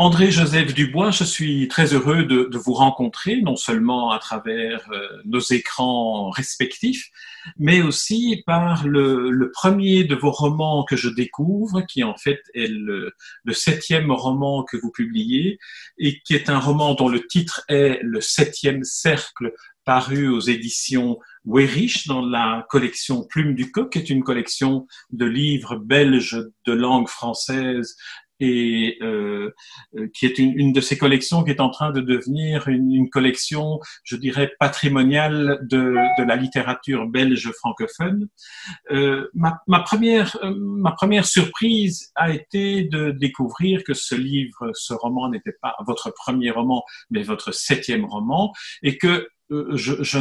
André-Joseph 0.00 0.72
Dubois, 0.72 1.10
je 1.10 1.24
suis 1.24 1.68
très 1.68 1.92
heureux 1.92 2.24
de, 2.24 2.56
vous 2.56 2.72
rencontrer, 2.72 3.42
non 3.42 3.54
seulement 3.54 4.12
à 4.12 4.18
travers 4.18 4.90
euh, 4.92 5.06
nos 5.26 5.40
écrans 5.40 6.30
respectifs, 6.30 7.10
mais 7.58 7.82
aussi 7.82 8.42
par 8.46 8.86
le, 8.86 9.50
premier 9.52 10.04
de 10.04 10.14
vos 10.14 10.30
romans 10.30 10.84
que 10.84 10.96
je 10.96 11.10
découvre, 11.10 11.82
qui 11.82 12.02
en 12.02 12.16
fait 12.16 12.40
est 12.54 12.70
le, 12.70 13.12
septième 13.52 14.10
roman 14.10 14.64
que 14.64 14.78
vous 14.78 14.90
publiez, 14.90 15.58
et 15.98 16.18
qui 16.20 16.34
est 16.34 16.48
un 16.48 16.60
roman 16.60 16.94
dont 16.94 17.10
le 17.10 17.26
titre 17.26 17.62
est 17.68 17.98
Le 18.02 18.22
septième 18.22 18.84
cercle, 18.84 19.52
paru 19.84 20.28
aux 20.28 20.40
éditions 20.40 21.18
Weyrich 21.44 22.06
dans 22.06 22.24
la 22.24 22.66
collection 22.70 23.26
Plume 23.26 23.54
du 23.54 23.70
Coq, 23.70 23.92
qui 23.92 23.98
est 23.98 24.08
une 24.08 24.24
collection 24.24 24.86
de 25.10 25.26
livres 25.26 25.76
belges 25.76 26.42
de 26.64 26.72
langue 26.72 27.08
française 27.08 27.96
et 28.40 28.98
euh, 29.02 29.54
euh, 29.96 30.08
qui 30.14 30.26
est 30.26 30.38
une, 30.38 30.58
une, 30.58 30.72
de 30.72 30.80
ces 30.80 30.98
collections 30.98 31.44
qui 31.44 31.50
est 31.50 31.60
en 31.60 31.70
train 31.70 31.90
de 31.90 32.00
devenir 32.00 32.68
une, 32.68 32.90
une 32.90 33.10
collection, 33.10 33.78
je 34.04 34.16
dirais, 34.16 34.52
patrimoniale 34.58 35.58
de, 35.62 35.94
de 36.18 36.24
la 36.24 36.36
littérature 36.36 37.06
belge 37.06 37.50
francophone. 37.52 38.28
Euh, 38.90 39.28
ma, 39.34 39.60
ma, 39.66 39.80
première, 39.80 40.36
euh, 40.42 40.54
ma 40.58 40.92
première 40.92 41.26
surprise 41.26 42.10
a 42.16 42.32
été 42.32 42.84
de 42.84 43.10
découvrir 43.10 43.84
que 43.84 43.94
ce 43.94 44.14
livre, 44.14 44.70
ce 44.74 44.94
roman 44.94 45.28
n'était 45.28 45.56
pas 45.60 45.76
votre 45.86 46.10
premier 46.10 46.50
roman, 46.50 46.82
mais 47.10 47.22
votre 47.22 47.52
septième 47.52 48.04
roman, 48.04 48.52
et 48.82 48.96
que 48.96 49.28
euh, 49.52 49.76
je, 49.76 50.02
je, 50.02 50.18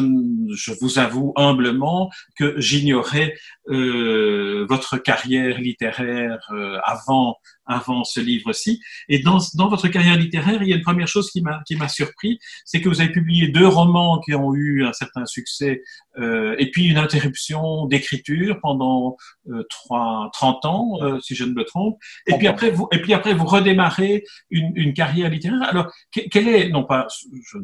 je, 0.55 0.71
vous 0.81 0.97
avoue 0.97 1.33
humblement 1.35 2.09
que 2.35 2.59
j'ignorais 2.59 3.35
euh, 3.69 4.65
votre 4.67 4.97
carrière 4.97 5.59
littéraire 5.59 6.39
euh, 6.51 6.79
avant 6.83 7.37
avant 7.69 8.03
ce 8.03 8.19
livre-ci. 8.19 8.81
Et 9.07 9.19
dans, 9.19 9.39
dans 9.55 9.69
votre 9.69 9.87
carrière 9.87 10.17
littéraire, 10.17 10.61
il 10.61 10.69
y 10.69 10.73
a 10.73 10.75
une 10.75 10.83
première 10.83 11.07
chose 11.07 11.31
qui 11.31 11.41
m'a 11.41 11.87
surpris, 11.87 12.39
c'est 12.65 12.81
que 12.81 12.89
vous 12.89 12.99
avez 12.99 13.11
publié 13.11 13.47
deux 13.47 13.67
romans 13.67 14.19
qui 14.19 14.33
ont 14.33 14.53
eu 14.53 14.83
un 14.85 14.93
certain 14.93 15.25
succès, 15.25 15.81
euh, 16.17 16.55
et 16.59 16.69
puis 16.71 16.85
une 16.85 16.97
interruption 16.97 17.85
d'écriture 17.85 18.59
pendant 18.61 19.15
euh, 19.49 19.63
trois, 19.69 20.29
30 20.33 20.65
ans, 20.65 20.99
euh, 21.01 21.19
si 21.21 21.35
je 21.35 21.45
ne 21.45 21.53
me 21.53 21.63
trompe. 21.63 21.97
Et 22.27 22.33
puis 22.37 22.47
après, 22.47 22.71
vous 22.71 22.87
et 22.91 23.01
puis 23.01 23.13
après 23.13 23.33
vous 23.33 23.45
redémarrez 23.45 24.23
une, 24.49 24.71
une 24.75 24.93
carrière 24.93 25.29
littéraire. 25.29 25.61
Alors, 25.63 25.91
quel 26.11 26.47
est 26.47 26.69
non 26.69 26.83
pas 26.83 27.07
je, 27.45 27.57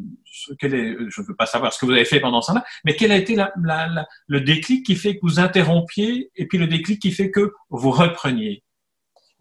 quel 0.58 0.74
est 0.74 0.96
je 1.08 1.20
ne 1.20 1.26
veux 1.26 1.36
pas 1.36 1.46
savoir 1.46 1.72
ce 1.72 1.80
que 1.80 1.86
vous 1.86 1.92
avez 1.92 2.04
fait 2.04 2.20
pendant 2.20 2.40
ça 2.40 2.54
mais 2.84 2.96
quel 2.96 3.12
a 3.12 3.16
été 3.16 3.34
la, 3.34 3.52
la, 3.62 3.88
la, 3.88 4.06
le 4.28 4.40
déclic 4.40 4.86
qui 4.86 4.96
fait 4.96 5.16
que 5.16 5.20
vous 5.22 5.40
interrompiez 5.40 6.30
et 6.36 6.46
puis 6.46 6.58
le 6.58 6.66
déclic 6.66 7.00
qui 7.00 7.12
fait 7.12 7.30
que 7.30 7.52
vous 7.70 7.90
repreniez? 7.90 8.62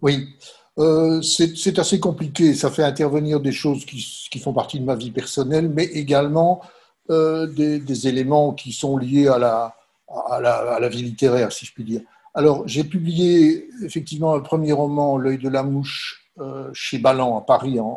Oui, 0.05 0.29
euh, 0.77 1.19
c'est 1.23 1.79
assez 1.79 1.99
compliqué. 1.99 2.53
Ça 2.53 2.69
fait 2.69 2.83
intervenir 2.83 3.39
des 3.39 3.51
choses 3.51 3.85
qui, 3.85 4.39
font 4.39 4.53
partie 4.53 4.79
de 4.79 4.85
ma 4.85 4.93
vie 4.93 5.09
personnelle, 5.09 5.67
mais 5.67 5.85
également 5.85 6.61
euh, 7.09 7.47
des, 7.47 8.07
éléments 8.07 8.53
qui 8.53 8.71
sont 8.71 8.97
liés 8.97 9.27
à 9.27 9.39
la, 9.39 10.89
vie 10.89 11.01
littéraire, 11.01 11.51
si 11.51 11.65
je 11.65 11.73
puis 11.73 11.83
dire. 11.83 12.01
Alors, 12.35 12.67
j'ai 12.67 12.83
publié 12.83 13.67
effectivement 13.83 14.35
un 14.35 14.41
premier 14.41 14.73
roman, 14.73 15.17
L'œil 15.17 15.39
de 15.39 15.49
la 15.49 15.63
mouche, 15.63 16.29
euh, 16.39 16.69
chez 16.71 16.99
Ballan 16.99 17.35
à 17.39 17.41
Paris 17.41 17.79
en, 17.79 17.87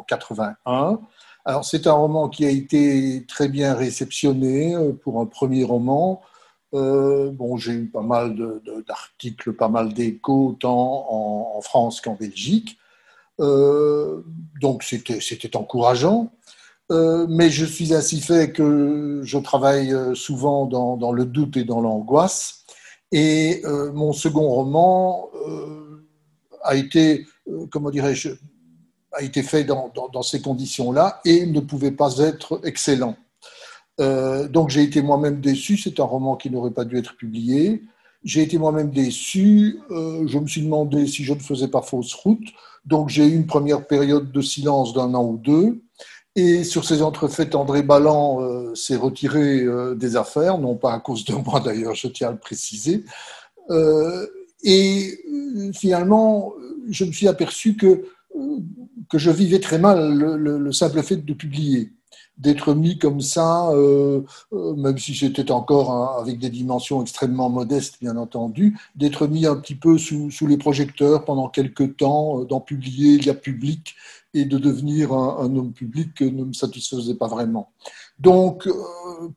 en 0.00 0.04
81. 0.06 1.00
Alors, 1.46 1.64
c'est 1.64 1.86
un 1.86 1.92
roman 1.92 2.28
qui 2.28 2.44
a 2.44 2.50
été 2.50 3.24
très 3.26 3.48
bien 3.48 3.72
réceptionné 3.72 4.76
pour 5.02 5.18
un 5.18 5.24
premier 5.24 5.64
roman. 5.64 6.20
Euh, 6.74 7.30
bon, 7.30 7.56
j'ai 7.56 7.72
eu 7.72 7.86
pas 7.86 8.02
mal 8.02 8.36
d'articles, 8.86 9.52
pas 9.52 9.68
mal 9.68 9.94
d'échos, 9.94 10.56
tant 10.58 11.06
en, 11.08 11.60
France 11.60 12.00
qu'en 12.00 12.14
Belgique. 12.14 12.78
Euh, 13.40 14.22
donc, 14.60 14.82
c'était 14.82 15.56
encourageant. 15.56 16.32
Euh, 16.92 17.26
mais 17.28 17.48
je 17.48 17.64
suis 17.64 17.94
ainsi 17.94 18.20
fait 18.20 18.52
que 18.52 19.22
je 19.24 19.38
travaille 19.38 19.94
souvent 20.14 20.66
dans, 20.66 21.12
le 21.12 21.24
doute 21.24 21.56
et 21.56 21.64
dans 21.64 21.80
l'angoisse. 21.80 22.64
Et 23.12 23.62
mon 23.92 24.12
second 24.12 24.48
roman 24.48 25.30
a 26.64 26.74
été, 26.74 27.26
comment 27.70 27.90
dirais-je, 27.90 28.30
a 29.12 29.22
été 29.22 29.44
fait 29.44 29.62
dans 29.62 30.22
ces 30.22 30.42
conditions-là 30.42 31.20
et 31.24 31.46
ne 31.46 31.60
pouvait 31.60 31.92
pas 31.92 32.18
être 32.18 32.60
excellent. 32.64 33.16
Euh, 34.00 34.48
donc 34.48 34.70
j'ai 34.70 34.82
été 34.82 35.02
moi-même 35.02 35.40
déçu, 35.40 35.76
c'est 35.76 36.00
un 36.00 36.04
roman 36.04 36.36
qui 36.36 36.50
n'aurait 36.50 36.72
pas 36.72 36.84
dû 36.84 36.96
être 36.96 37.16
publié. 37.16 37.82
J'ai 38.24 38.42
été 38.42 38.58
moi-même 38.58 38.90
déçu, 38.90 39.80
euh, 39.90 40.26
je 40.26 40.38
me 40.38 40.46
suis 40.46 40.62
demandé 40.62 41.06
si 41.06 41.24
je 41.24 41.34
ne 41.34 41.38
faisais 41.38 41.68
pas 41.68 41.82
fausse 41.82 42.14
route, 42.14 42.46
donc 42.86 43.10
j'ai 43.10 43.26
eu 43.26 43.34
une 43.34 43.46
première 43.46 43.86
période 43.86 44.32
de 44.32 44.40
silence 44.40 44.94
d'un 44.94 45.14
an 45.14 45.24
ou 45.24 45.36
deux. 45.36 45.82
Et 46.36 46.64
sur 46.64 46.84
ces 46.84 47.02
entrefaites, 47.02 47.54
André 47.54 47.82
Balland 47.82 48.40
euh, 48.42 48.74
s'est 48.74 48.96
retiré 48.96 49.64
des 49.94 50.16
affaires, 50.16 50.58
non 50.58 50.74
pas 50.74 50.92
à 50.92 51.00
cause 51.00 51.24
de 51.24 51.34
moi 51.34 51.60
d'ailleurs, 51.60 51.94
je 51.94 52.08
tiens 52.08 52.28
à 52.28 52.32
le 52.32 52.38
préciser. 52.38 53.04
Et 54.64 55.18
finalement, 55.74 56.54
je 56.88 57.04
me 57.04 57.12
suis 57.12 57.28
aperçu 57.28 57.76
que, 57.76 58.04
que 59.08 59.18
je 59.18 59.30
vivais 59.30 59.60
très 59.60 59.78
mal 59.78 60.12
le 60.14 60.72
simple 60.72 61.02
fait 61.02 61.16
de 61.16 61.34
publier 61.34 61.92
d'être 62.38 62.74
mis 62.74 62.98
comme 62.98 63.20
ça, 63.20 63.70
euh, 63.70 64.22
euh, 64.52 64.74
même 64.74 64.98
si 64.98 65.14
c'était 65.14 65.52
encore 65.52 66.18
avec 66.18 66.38
des 66.38 66.50
dimensions 66.50 67.00
extrêmement 67.02 67.48
modestes, 67.48 67.96
bien 68.00 68.16
entendu, 68.16 68.76
d'être 68.96 69.26
mis 69.26 69.46
un 69.46 69.56
petit 69.56 69.76
peu 69.76 69.98
sous, 69.98 70.30
les 70.46 70.56
projecteurs 70.56 71.24
pendant 71.24 71.48
quelques 71.48 71.96
temps, 71.96 72.40
euh, 72.40 72.44
d'en 72.44 72.60
publier 72.60 73.14
il 73.14 73.26
y 73.26 73.30
a 73.30 73.34
public 73.34 73.94
et 74.34 74.44
de 74.44 74.58
devenir 74.58 75.12
un, 75.12 75.54
homme 75.54 75.72
public 75.72 76.20
ne 76.20 76.44
me 76.44 76.52
satisfaisait 76.52 77.14
pas 77.14 77.28
vraiment. 77.28 77.70
Donc, 78.18 78.68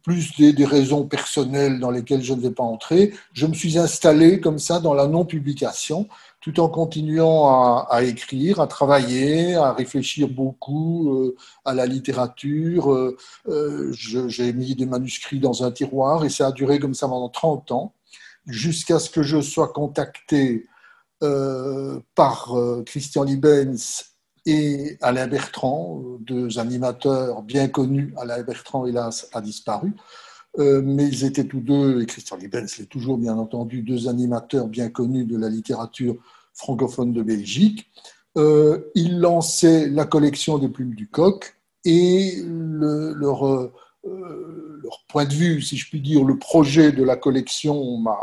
plus 0.01 0.35
des, 0.37 0.65
raisons 0.65 1.05
personnelles 1.05 1.79
dans 1.79 1.91
lesquelles 1.91 2.23
je 2.23 2.33
ne 2.33 2.41
vais 2.41 2.51
pas 2.51 2.63
entrer, 2.63 3.13
je 3.33 3.45
me 3.45 3.53
suis 3.53 3.77
installé 3.77 4.39
comme 4.41 4.57
ça 4.57 4.79
dans 4.79 4.95
la 4.95 5.07
non-publication 5.07 6.07
tout 6.47 6.61
en 6.61 6.69
continuant 6.69 7.85
à, 7.89 8.03
écrire, 8.03 8.61
à 8.61 8.67
travailler, 8.67 9.55
à 9.55 9.73
réfléchir 9.73 10.29
beaucoup 10.29 11.13
euh, 11.13 11.35
à 11.65 11.73
la 11.73 11.85
littérature. 11.85 12.93
Euh, 12.93 13.17
euh 13.49 13.91
J'ai 13.91 14.53
mis 14.53 14.73
des 14.73 14.85
manuscrits 14.85 15.41
dans 15.41 15.65
un 15.65 15.71
tiroir 15.71 16.23
et 16.23 16.29
ça 16.29 16.47
a 16.47 16.51
duré 16.53 16.79
comme 16.79 16.93
ça 16.93 17.09
pendant 17.09 17.27
30 17.27 17.73
ans, 17.73 17.93
jusqu'à 18.45 18.97
ce 18.97 19.09
que 19.09 19.23
je 19.23 19.41
sois 19.41 19.67
contacté 19.73 20.67
par 22.15 22.55
Christian 22.85 23.23
Libens 23.23 24.05
et 24.45 24.97
Alain 25.01 25.27
Bertrand, 25.27 26.01
deux 26.21 26.59
animateurs 26.59 27.41
bien 27.41 27.67
connus. 27.67 28.13
Alain 28.17 28.43
Bertrand, 28.43 28.85
hélas, 28.85 29.27
a 29.33 29.41
disparu. 29.41 29.93
Mais 30.57 31.07
ils 31.07 31.25
étaient 31.25 31.45
tous 31.45 31.59
deux, 31.59 32.01
et 32.01 32.05
Christian 32.05 32.37
Libens 32.37 32.67
l'est 32.77 32.89
toujours 32.89 33.17
bien 33.17 33.35
entendu, 33.37 33.81
deux 33.81 34.07
animateurs 34.07 34.67
bien 34.67 34.89
connus 34.89 35.25
de 35.25 35.37
la 35.37 35.49
littérature 35.49 36.17
francophone 36.57 37.13
de 37.13 37.23
Belgique. 37.23 37.89
Euh, 38.37 38.91
ils 38.93 39.19
lançaient 39.19 39.87
la 39.87 40.05
collection 40.05 40.57
des 40.57 40.67
plumes 40.67 40.93
du 40.93 41.07
coq 41.07 41.55
et 41.85 42.43
leur, 42.45 43.47
euh, 43.47 43.71
leur, 44.03 45.03
point 45.07 45.25
de 45.25 45.33
vue, 45.33 45.61
si 45.61 45.77
je 45.77 45.87
puis 45.89 46.01
dire, 46.01 46.23
le 46.23 46.37
projet 46.37 46.91
de 46.91 47.03
la 47.03 47.15
collection 47.15 47.97
m'a 47.97 48.17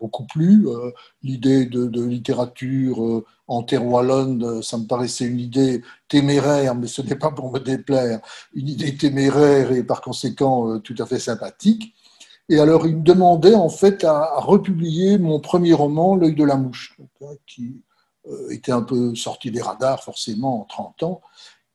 beaucoup 0.00 0.24
plu. 0.24 0.68
Euh, 0.68 0.90
L'idée 1.22 1.66
de, 1.66 2.04
littérature 2.04 3.04
euh, 3.04 3.24
en 3.46 3.62
terre 3.62 3.84
wallonne, 3.84 4.62
ça 4.62 4.78
me 4.78 4.86
paraissait 4.86 5.26
une 5.26 5.40
idée 5.40 5.82
téméraire, 6.08 6.74
mais 6.74 6.86
ce 6.86 7.02
n'est 7.02 7.16
pas 7.16 7.30
pour 7.30 7.52
me 7.52 7.58
déplaire, 7.58 8.20
une 8.54 8.68
idée 8.68 8.96
téméraire 8.96 9.72
et 9.72 9.82
par 9.82 10.00
conséquent 10.00 10.70
euh, 10.70 10.78
tout 10.78 10.94
à 10.98 11.06
fait 11.06 11.18
sympathique. 11.18 11.94
Et 12.48 12.58
alors, 12.58 12.86
il 12.86 12.96
me 12.96 13.02
demandait 13.02 13.54
en 13.54 13.68
fait 13.68 14.04
à, 14.04 14.40
republier 14.40 15.18
mon 15.18 15.38
premier 15.40 15.74
roman, 15.74 16.16
L'œil 16.16 16.34
de 16.34 16.44
la 16.44 16.56
mouche, 16.56 16.96
qui 17.46 17.82
euh, 18.26 18.50
était 18.50 18.72
un 18.72 18.82
peu 18.82 19.14
sorti 19.14 19.50
des 19.50 19.60
radars 19.60 20.02
forcément 20.02 20.62
en 20.62 20.64
30 20.64 21.02
ans. 21.02 21.20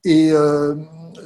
Et 0.03 0.31
euh, 0.31 0.75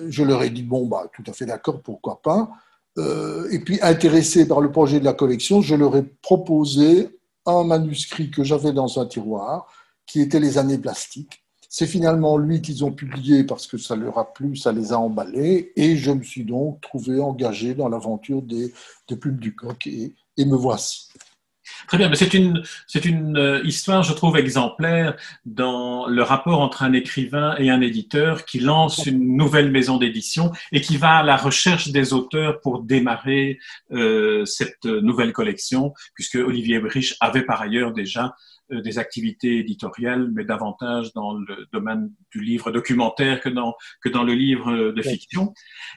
je 0.09 0.23
leur 0.23 0.43
ai 0.43 0.49
dit, 0.49 0.63
bon, 0.63 0.85
bah, 0.85 1.05
tout 1.13 1.23
à 1.27 1.33
fait 1.33 1.45
d'accord, 1.45 1.81
pourquoi 1.81 2.21
pas. 2.21 2.49
Euh, 2.97 3.47
et 3.51 3.59
puis, 3.59 3.79
intéressé 3.81 4.47
par 4.47 4.59
le 4.59 4.71
projet 4.71 4.99
de 4.99 5.05
la 5.05 5.13
collection, 5.13 5.61
je 5.61 5.75
leur 5.75 5.95
ai 5.95 6.03
proposé 6.03 7.17
un 7.45 7.63
manuscrit 7.63 8.29
que 8.29 8.43
j'avais 8.43 8.73
dans 8.73 8.99
un 8.99 9.05
tiroir, 9.05 9.67
qui 10.05 10.21
était 10.21 10.39
Les 10.39 10.57
années 10.57 10.77
plastiques. 10.77 11.43
C'est 11.69 11.87
finalement 11.87 12.37
lui 12.37 12.61
qu'ils 12.61 12.85
ont 12.85 12.91
publié 12.91 13.43
parce 13.43 13.67
que 13.67 13.77
ça 13.77 13.95
leur 13.95 14.17
a 14.17 14.33
plu, 14.33 14.55
ça 14.55 14.71
les 14.71 14.93
a 14.93 14.99
emballés, 14.99 15.73
et 15.75 15.97
je 15.97 16.11
me 16.11 16.23
suis 16.23 16.45
donc 16.45 16.79
trouvé 16.81 17.19
engagé 17.19 17.73
dans 17.73 17.89
l'aventure 17.89 18.41
des, 18.41 18.73
des, 19.09 19.17
plumes 19.17 19.37
du 19.37 19.53
coq, 19.53 19.85
et, 19.87 20.13
me 20.37 20.55
voici. 20.55 21.09
Très 21.87 21.97
bien, 21.97 22.07
mais 22.07 22.15
c'est 22.15 22.33
une, 22.33 22.63
c'est 22.87 23.03
une 23.03 23.37
euh, 23.37 23.61
histoire, 23.65 24.01
je 24.01 24.13
trouve, 24.13 24.37
exemplaire 24.37 25.17
dans 25.45 26.07
le 26.07 26.23
rapport 26.23 26.61
entre 26.61 26.83
un 26.83 26.93
écrivain 26.93 27.55
et 27.57 27.69
un 27.69 27.81
éditeur 27.81 28.45
qui 28.45 28.61
lance 28.61 29.05
une 29.05 29.35
nouvelle 29.35 29.69
maison 29.69 29.97
d'édition 29.97 30.53
et 30.71 30.79
qui 30.79 30.95
va 30.95 31.17
à 31.17 31.23
la 31.23 31.35
recherche 31.35 31.89
des 31.89 32.13
auteurs 32.13 32.61
pour 32.61 32.83
démarrer 32.83 33.59
euh, 33.91 34.45
cette 34.45 34.85
nouvelle 34.85 35.33
collection, 35.33 35.93
puisque 36.13 36.35
Olivier 36.35 36.79
Brich 36.79 37.17
avait 37.19 37.43
par 37.43 37.61
ailleurs 37.61 37.91
déjà 37.91 38.33
des 38.69 38.99
activités 38.99 39.59
éditoriales, 39.59 40.29
mais 40.33 40.43
davantage 40.43 41.13
dans 41.13 41.33
le 41.33 41.67
domaine 41.71 42.11
du 42.31 42.41
livre 42.41 42.71
documentaire 42.71 43.41
que 43.41 43.49
dans, 43.49 43.75
que 44.01 44.09
dans 44.09 44.23
le 44.23 44.33
livre 44.33 44.91
de 44.91 45.01
fiction. 45.01 45.53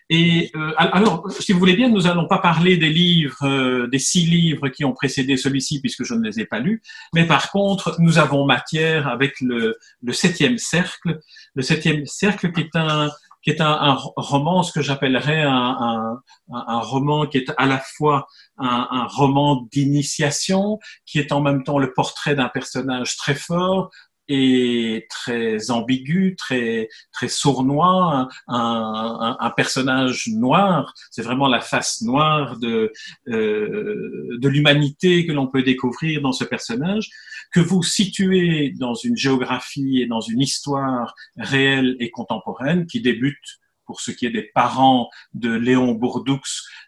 Et 0.09 0.51
euh, 0.57 0.73
alors, 0.77 1.31
si 1.31 1.53
vous 1.53 1.59
voulez 1.59 1.77
bien, 1.77 1.89
nous 1.89 2.07
allons 2.07 2.29
pas 2.29 2.39
parler 2.39 2.77
des 2.77 2.91
livres, 2.91 3.45
euh, 3.45 3.87
des 3.89 3.99
six 3.99 4.27
livres 4.27 4.69
qui 4.69 4.85
ont 4.85 4.93
précédé 4.93 5.37
celui-ci, 5.37 5.81
puisque 5.81 6.05
je 6.05 6.15
ne 6.15 6.23
les 6.23 6.41
ai 6.41 6.47
pas 6.47 6.61
lus, 6.61 6.83
mais 7.15 7.27
par 7.27 7.51
contre, 7.51 7.97
nous 7.99 8.19
avons 8.19 8.45
matière 8.45 9.09
avec 9.09 9.41
le, 9.41 9.77
le 10.03 10.13
septième 10.13 10.59
cercle, 10.59 11.21
le 11.55 11.63
septième 11.63 12.07
cercle 12.07 12.53
qui 12.53 12.61
est 12.61 12.77
un 12.77 13.11
qui 13.43 13.51
est 13.51 13.61
un, 13.61 13.71
un 13.71 13.95
roman, 14.17 14.63
ce 14.63 14.73
que 14.73 14.83
j'appellerais 14.83 15.43
un, 15.43 15.53
un, 15.53 16.23
un, 16.51 16.81
roman 16.81 17.27
qui 17.27 17.39
est 17.39 17.53
à 17.57 17.67
la 17.67 17.79
fois 17.79 18.27
un, 18.59 19.07
roman 19.07 19.67
d'initiation, 19.73 20.79
qui 21.07 21.19
est 21.19 21.33
en 21.33 21.41
même 21.41 21.65
temps 21.65 21.79
le 21.79 21.93
portrait 21.93 22.35
d'un 22.35 22.49
personnage 22.49 23.17
très 23.17 23.35
fort, 23.35 23.91
et 24.33 25.09
très 25.11 25.73
ambigu, 25.73 26.37
très 26.37 26.89
très 27.13 27.29
sournois, 27.29 28.29
un, 28.47 29.53
personnage 29.57 30.29
noir. 30.29 30.95
C'est 31.11 31.23
vraiment 31.23 31.49
la 31.49 31.61
face 31.61 32.01
noire 32.03 32.57
de 32.59 32.93
euh, 33.29 34.39
de 34.39 34.49
l'humanité 34.49 35.27
que 35.27 35.33
l'on 35.33 35.49
peut 35.49 35.65
découvrir 35.65 36.23
dans 36.23 36.33
ce 36.33 36.45
personnage 36.45 37.11
que 37.53 37.61
vous 37.61 37.83
situez 37.83 38.73
dans 38.79 38.95
une 38.95 39.17
géographie 39.17 40.01
et 40.01 40.07
dans 40.07 40.21
une 40.21 40.41
histoire 40.41 41.15
réelle 41.37 41.97
et 41.99 42.11
contemporaine 42.11 42.87
qui 42.87 43.01
débute 43.01 43.60
pour 43.91 44.01
ce 44.01 44.13
qui 44.13 44.25
est 44.25 44.31
des 44.31 44.49
parents 44.55 45.11
de 45.35 45.53
Léon 45.53 45.95
Bourdoux, 45.95 46.39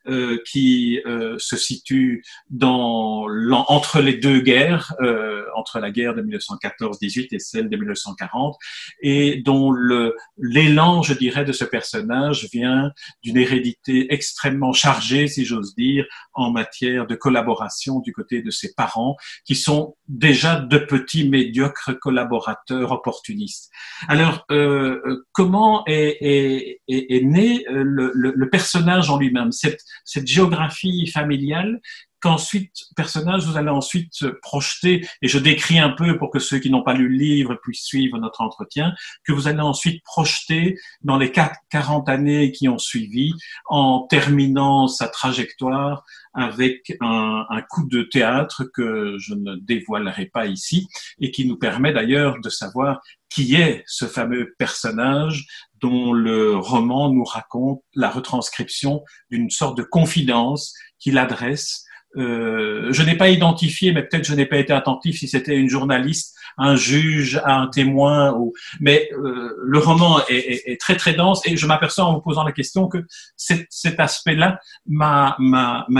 euh, 0.06 0.38
qui 0.48 1.00
euh, 1.04 1.34
se 1.40 1.56
situe 1.56 2.24
dans, 2.48 3.26
entre 3.66 4.00
les 4.00 4.14
deux 4.14 4.38
guerres, 4.38 4.94
euh, 5.00 5.42
entre 5.56 5.80
la 5.80 5.90
guerre 5.90 6.14
de 6.14 6.22
1914-18 6.22 7.26
et 7.32 7.40
celle 7.40 7.68
de 7.68 7.76
1940, 7.76 8.56
et 9.00 9.42
dont 9.44 9.72
le 9.72 10.14
l'élan, 10.38 11.02
je 11.02 11.14
dirais, 11.14 11.44
de 11.44 11.50
ce 11.50 11.64
personnage 11.64 12.48
vient 12.52 12.92
d'une 13.24 13.36
hérédité 13.36 14.12
extrêmement 14.14 14.72
chargée, 14.72 15.26
si 15.26 15.44
j'ose 15.44 15.74
dire, 15.74 16.04
en 16.34 16.52
matière 16.52 17.08
de 17.08 17.16
collaboration 17.16 17.98
du 17.98 18.12
côté 18.12 18.42
de 18.42 18.50
ses 18.50 18.74
parents, 18.74 19.16
qui 19.44 19.56
sont 19.56 19.96
déjà 20.06 20.54
de 20.54 20.78
petits 20.78 21.28
médiocres 21.28 21.98
collaborateurs 22.00 22.92
opportunistes. 22.92 23.72
Alors, 24.06 24.44
euh, 24.52 25.24
comment 25.32 25.82
est, 25.86 26.80
est 26.88 26.91
est, 26.92 27.24
né 27.24 27.64
euh, 27.68 27.82
le, 27.84 28.12
le, 28.14 28.50
personnage 28.50 29.10
en 29.10 29.18
lui-même, 29.18 29.52
cette, 29.52 29.80
cette 30.04 30.26
géographie 30.26 31.06
familiale 31.06 31.80
qu'ensuite, 32.22 32.84
personnage, 32.94 33.44
vous 33.44 33.56
allez 33.56 33.68
ensuite 33.68 34.30
projeter, 34.40 35.06
et 35.22 35.28
je 35.28 35.38
décris 35.38 35.80
un 35.80 35.90
peu 35.90 36.16
pour 36.16 36.30
que 36.30 36.38
ceux 36.38 36.60
qui 36.60 36.70
n'ont 36.70 36.84
pas 36.84 36.94
lu 36.94 37.08
le 37.08 37.16
livre 37.16 37.56
puissent 37.56 37.84
suivre 37.84 38.16
notre 38.18 38.40
entretien, 38.40 38.94
que 39.24 39.32
vous 39.32 39.48
allez 39.48 39.60
ensuite 39.60 40.02
projeter 40.04 40.78
dans 41.02 41.18
les 41.18 41.32
40 41.32 42.08
années 42.08 42.52
qui 42.52 42.68
ont 42.68 42.78
suivi, 42.78 43.32
en 43.66 44.06
terminant 44.08 44.86
sa 44.86 45.08
trajectoire 45.08 46.04
avec 46.32 46.96
un, 47.00 47.44
un 47.50 47.60
coup 47.62 47.88
de 47.88 48.02
théâtre 48.02 48.64
que 48.72 49.16
je 49.18 49.34
ne 49.34 49.56
dévoilerai 49.56 50.26
pas 50.26 50.46
ici, 50.46 50.86
et 51.20 51.32
qui 51.32 51.44
nous 51.44 51.58
permet 51.58 51.92
d'ailleurs 51.92 52.40
de 52.40 52.48
savoir 52.48 53.00
qui 53.28 53.56
est 53.56 53.82
ce 53.86 54.04
fameux 54.04 54.54
personnage 54.58 55.46
dont 55.82 56.12
le 56.12 56.56
roman 56.56 57.10
nous 57.10 57.24
raconte 57.24 57.82
la 57.94 58.08
retranscription 58.08 59.02
d'une 59.30 59.50
sorte 59.50 59.76
de 59.76 59.82
confidence 59.82 60.74
qu'il 60.98 61.18
adresse. 61.18 61.84
Euh, 62.16 62.92
je 62.92 63.02
n'ai 63.02 63.16
pas 63.16 63.30
identifié, 63.30 63.92
mais 63.92 64.02
peut-être 64.02 64.24
je 64.24 64.34
n'ai 64.34 64.46
pas 64.46 64.58
été 64.58 64.72
attentif 64.72 65.18
si 65.18 65.28
c'était 65.28 65.56
une 65.56 65.68
journaliste, 65.68 66.36
un 66.58 66.76
juge, 66.76 67.40
un 67.44 67.68
témoin, 67.68 68.34
ou... 68.34 68.52
mais 68.80 69.08
euh, 69.12 69.54
le 69.58 69.78
roman 69.78 70.20
est, 70.28 70.70
est, 70.70 70.78
très 70.78 70.96
très 70.96 71.14
dense 71.14 71.40
et 71.46 71.56
je 71.56 71.66
m'aperçois 71.66 72.04
en 72.04 72.14
vous 72.14 72.20
posant 72.20 72.44
la 72.44 72.52
question 72.52 72.86
que 72.86 72.98
cet, 73.36 73.66
cet 73.70 73.98
aspect-là 73.98 74.60
m'a, 74.86 75.36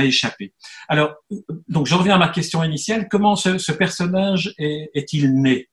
échappé. 0.02 0.52
Alors, 0.88 1.14
donc 1.69 1.87
je 1.87 1.94
reviens 1.94 2.17
à 2.17 2.19
ma 2.19 2.28
question 2.28 2.62
initiale. 2.62 3.08
Comment 3.11 3.35
ce, 3.35 3.56
ce 3.56 3.73
personnage 3.73 4.55
est, 4.58 4.90
est-il 4.94 5.40
né? 5.40 5.70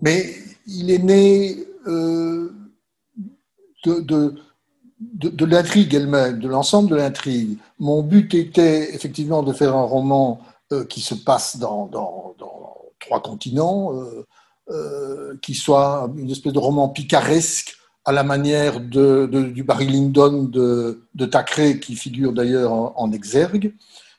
Mais 0.00 0.34
il 0.66 0.90
est 0.90 1.02
né 1.02 1.56
euh, 1.86 2.52
de, 3.84 4.34
de, 5.00 5.44
l'intrigue 5.44 5.94
elle-même, 5.94 6.38
de 6.38 6.48
l'ensemble 6.48 6.90
de 6.90 6.96
l'intrigue. 6.96 7.58
Mon 7.78 8.02
but 8.02 8.34
était 8.34 8.94
effectivement 8.94 9.42
de 9.42 9.52
faire 9.52 9.76
un 9.76 9.84
roman 9.84 10.40
euh, 10.72 10.84
qui 10.84 11.00
se 11.00 11.14
passe 11.14 11.58
dans, 11.58 11.86
dans, 11.86 12.34
trois 12.98 13.22
continents, 13.22 13.92
euh, 14.70 15.36
qui 15.40 15.54
soit 15.54 16.10
une 16.16 16.30
espèce 16.30 16.52
de 16.52 16.58
roman 16.58 16.88
picaresque 16.88 17.76
à 18.04 18.10
la 18.10 18.24
manière 18.24 18.80
de, 18.80 19.26
du 19.26 19.62
Barry 19.62 19.86
Lyndon 19.86 20.44
de, 20.44 21.06
de 21.14 21.72
qui 21.74 21.94
figure 21.94 22.32
d'ailleurs 22.32 22.72
en 23.00 23.12
exergue. 23.12 23.74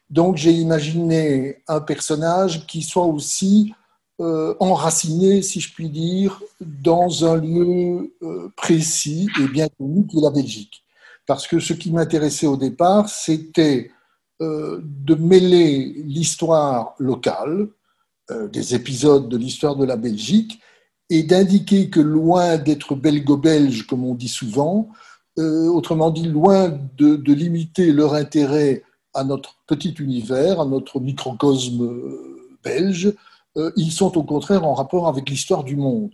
Donc 0.09 0.37
j'ai 0.37 0.51
imaginé 0.51 1.63
un 1.67 1.81
personnage 1.81 2.65
qui 2.65 2.81
soit 2.81 3.05
aussi 3.05 3.73
euh, 4.19 4.55
enraciné, 4.59 5.43
si 5.43 5.59
je 5.59 5.71
puis 5.71 5.89
dire, 5.89 6.41
dans 6.59 7.23
un 7.23 7.35
lieu 7.35 8.15
euh, 8.23 8.49
précis 8.55 9.27
et 9.39 9.47
bien 9.47 9.67
connu 9.77 10.07
qui 10.07 10.17
est 10.17 10.21
la 10.21 10.31
Belgique. 10.31 10.83
Parce 11.27 11.45
que 11.45 11.59
ce 11.59 11.73
qui 11.73 11.91
m'intéressait 11.91 12.47
au 12.47 12.57
départ, 12.57 13.09
c'était 13.09 13.91
euh, 14.41 14.81
de 14.83 15.13
mêler 15.13 16.01
l'histoire 16.03 16.95
locale, 16.97 17.67
des 18.51 18.75
épisodes 18.75 19.29
de 19.29 19.37
l'histoire 19.37 19.77
de 19.77 19.85
la 19.85 19.95
Belgique, 19.95 20.59
et 21.09 21.23
d'indiquer 21.23 21.89
que 21.89 22.01
loin 22.01 22.57
d'être 22.57 22.93
belgo-belge, 22.93 23.87
comme 23.87 24.03
on 24.03 24.15
dit 24.15 24.27
souvent, 24.27 24.89
autrement 25.37 26.09
dit, 26.09 26.27
loin 26.27 26.77
de, 26.97 27.15
de, 27.15 27.33
limiter 27.33 27.93
leur 27.93 28.15
intérêt 28.15 28.83
à 29.13 29.23
notre 29.23 29.55
petit 29.65 29.95
univers, 29.99 30.59
à 30.59 30.65
notre 30.65 30.99
microcosme 30.99 31.89
belge, 32.65 33.13
euh, 33.57 33.71
ils 33.75 33.91
sont 33.91 34.17
au 34.17 34.23
contraire 34.23 34.63
en 34.65 34.73
rapport 34.73 35.07
avec 35.07 35.29
l'histoire 35.29 35.63
du 35.63 35.75
monde, 35.75 36.13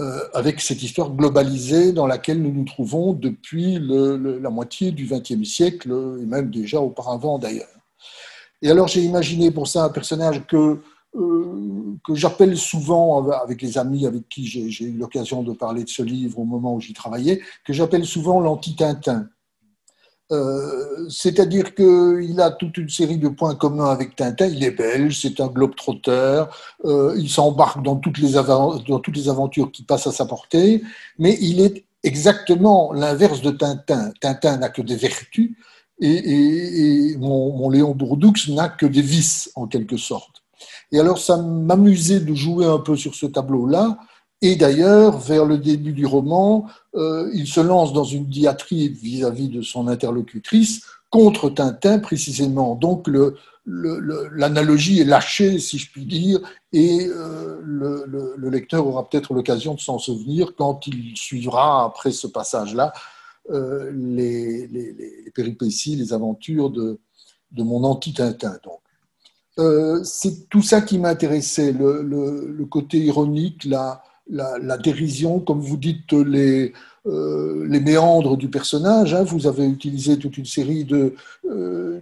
euh, 0.00 0.20
avec 0.32 0.60
cette 0.60 0.82
histoire 0.82 1.10
globalisée 1.10 1.92
dans 1.92 2.06
laquelle 2.06 2.42
nous 2.42 2.52
nous 2.52 2.64
trouvons 2.64 3.12
depuis 3.12 3.78
la 3.78 4.50
moitié 4.50 4.90
du 4.90 5.06
XXe 5.06 5.48
siècle, 5.48 5.90
et 6.20 6.26
même 6.26 6.50
déjà 6.50 6.80
auparavant 6.80 7.38
d'ailleurs. 7.38 7.68
Et 8.62 8.70
alors 8.70 8.88
j'ai 8.88 9.02
imaginé 9.02 9.50
pour 9.50 9.68
ça 9.68 9.84
un 9.84 9.90
personnage 9.90 10.46
que, 10.46 10.80
euh, 11.14 11.96
que 12.04 12.14
j'appelle 12.14 12.56
souvent, 12.56 13.28
avec 13.30 13.60
les 13.60 13.76
amis 13.76 14.06
avec 14.06 14.28
qui 14.28 14.46
j'ai 14.46 14.84
eu 14.84 14.96
l'occasion 14.96 15.42
de 15.42 15.52
parler 15.52 15.84
de 15.84 15.88
ce 15.90 16.02
livre 16.02 16.38
au 16.38 16.44
moment 16.44 16.74
où 16.74 16.80
j'y 16.80 16.94
travaillais, 16.94 17.42
que 17.64 17.72
j'appelle 17.72 18.06
souvent 18.06 18.40
l'anti-Tintin. 18.40 19.28
Euh, 20.32 21.06
c'est-à-dire 21.08 21.74
qu'il 21.74 22.40
a 22.40 22.50
toute 22.50 22.76
une 22.78 22.88
série 22.88 23.18
de 23.18 23.28
points 23.28 23.54
communs 23.54 23.90
avec 23.90 24.16
Tintin. 24.16 24.46
Il 24.46 24.64
est 24.64 24.72
belge, 24.72 25.20
c'est 25.22 25.40
un 25.40 25.46
globe-trotteur, 25.46 26.48
euh, 26.84 27.14
il 27.16 27.30
s'embarque 27.30 27.82
dans, 27.82 27.96
toutes 27.96 28.18
les 28.18 28.32
dans 28.32 28.98
toutes 29.00 29.16
les 29.16 29.28
aventures 29.28 29.70
qui 29.70 29.84
passent 29.84 30.08
à 30.08 30.12
sa 30.12 30.26
portée, 30.26 30.82
mais 31.18 31.38
il 31.40 31.60
est 31.60 31.84
exactement 32.02 32.92
l'inverse 32.92 33.40
de 33.40 33.52
Tintin. 33.52 34.12
Tintin 34.20 34.56
n'a 34.56 34.68
que 34.68 34.82
des 34.82 34.96
vertus 34.96 35.52
et, 36.00 37.16
mon, 37.18 37.56
mon, 37.56 37.70
Léon 37.70 37.94
Bourdoux 37.94 38.34
n'a 38.48 38.68
que 38.68 38.86
des 38.86 39.02
vices, 39.02 39.50
en 39.54 39.66
quelque 39.66 39.96
sorte. 39.96 40.42
Et 40.92 40.98
alors, 40.98 41.18
ça 41.18 41.36
m'amusait 41.36 42.20
de 42.20 42.34
jouer 42.34 42.66
un 42.66 42.78
peu 42.78 42.96
sur 42.96 43.14
ce 43.14 43.26
tableau-là 43.26 43.98
et 44.42 44.56
d'ailleurs, 44.56 45.18
vers 45.18 45.46
le 45.46 45.56
début 45.58 45.92
du 45.92 46.04
roman, 46.04 46.66
euh, 46.94 47.30
il 47.32 47.46
se 47.46 47.60
lance 47.60 47.92
dans 47.92 48.04
une 48.04 48.26
diatribe 48.26 48.94
vis-à-vis 48.94 49.48
de 49.48 49.62
son 49.62 49.88
interlocutrice 49.88 50.82
contre 51.10 51.48
Tintin 51.48 51.98
précisément. 51.98 52.74
Donc 52.74 53.08
l'analogie 53.64 55.00
est 55.00 55.04
lâchée, 55.04 55.58
si 55.58 55.78
je 55.78 55.90
puis 55.90 56.04
dire, 56.04 56.40
et 56.72 57.06
euh, 57.06 57.60
le, 57.64 58.50
lecteur 58.50 58.86
aura 58.86 59.08
peut-être 59.08 59.32
l'occasion 59.32 59.74
de 59.74 59.80
s'en 59.80 59.98
souvenir 59.98 60.54
quand 60.54 60.86
il 60.86 61.16
suivra, 61.16 61.84
après 61.84 62.12
ce 62.12 62.26
passage-là, 62.26 62.92
euh, 63.50 63.90
les, 63.94 64.68
péripéties, 65.34 65.96
les 65.96 66.12
aventures 66.12 66.70
de, 66.70 66.98
mon 67.56 67.84
anti-Tintin. 67.84 68.58
c'est 70.04 70.48
tout 70.50 70.62
ça 70.62 70.82
qui 70.82 70.98
m'intéressait, 70.98 71.72
le, 71.72 72.64
côté 72.66 72.98
ironique, 72.98 73.64
la, 73.64 74.02
la, 74.28 74.78
dérision, 74.78 75.40
comme 75.40 75.60
vous 75.60 75.76
dites, 75.76 76.12
les, 76.12 76.72
euh, 77.06 77.68
méandres 77.68 78.36
du 78.36 78.48
personnage. 78.48 79.14
Hein. 79.14 79.22
Vous 79.22 79.46
avez 79.46 79.64
utilisé 79.64 80.18
toute 80.18 80.38
une 80.38 80.46
série 80.46 80.84
de, 80.84 81.14
euh, 81.48 82.00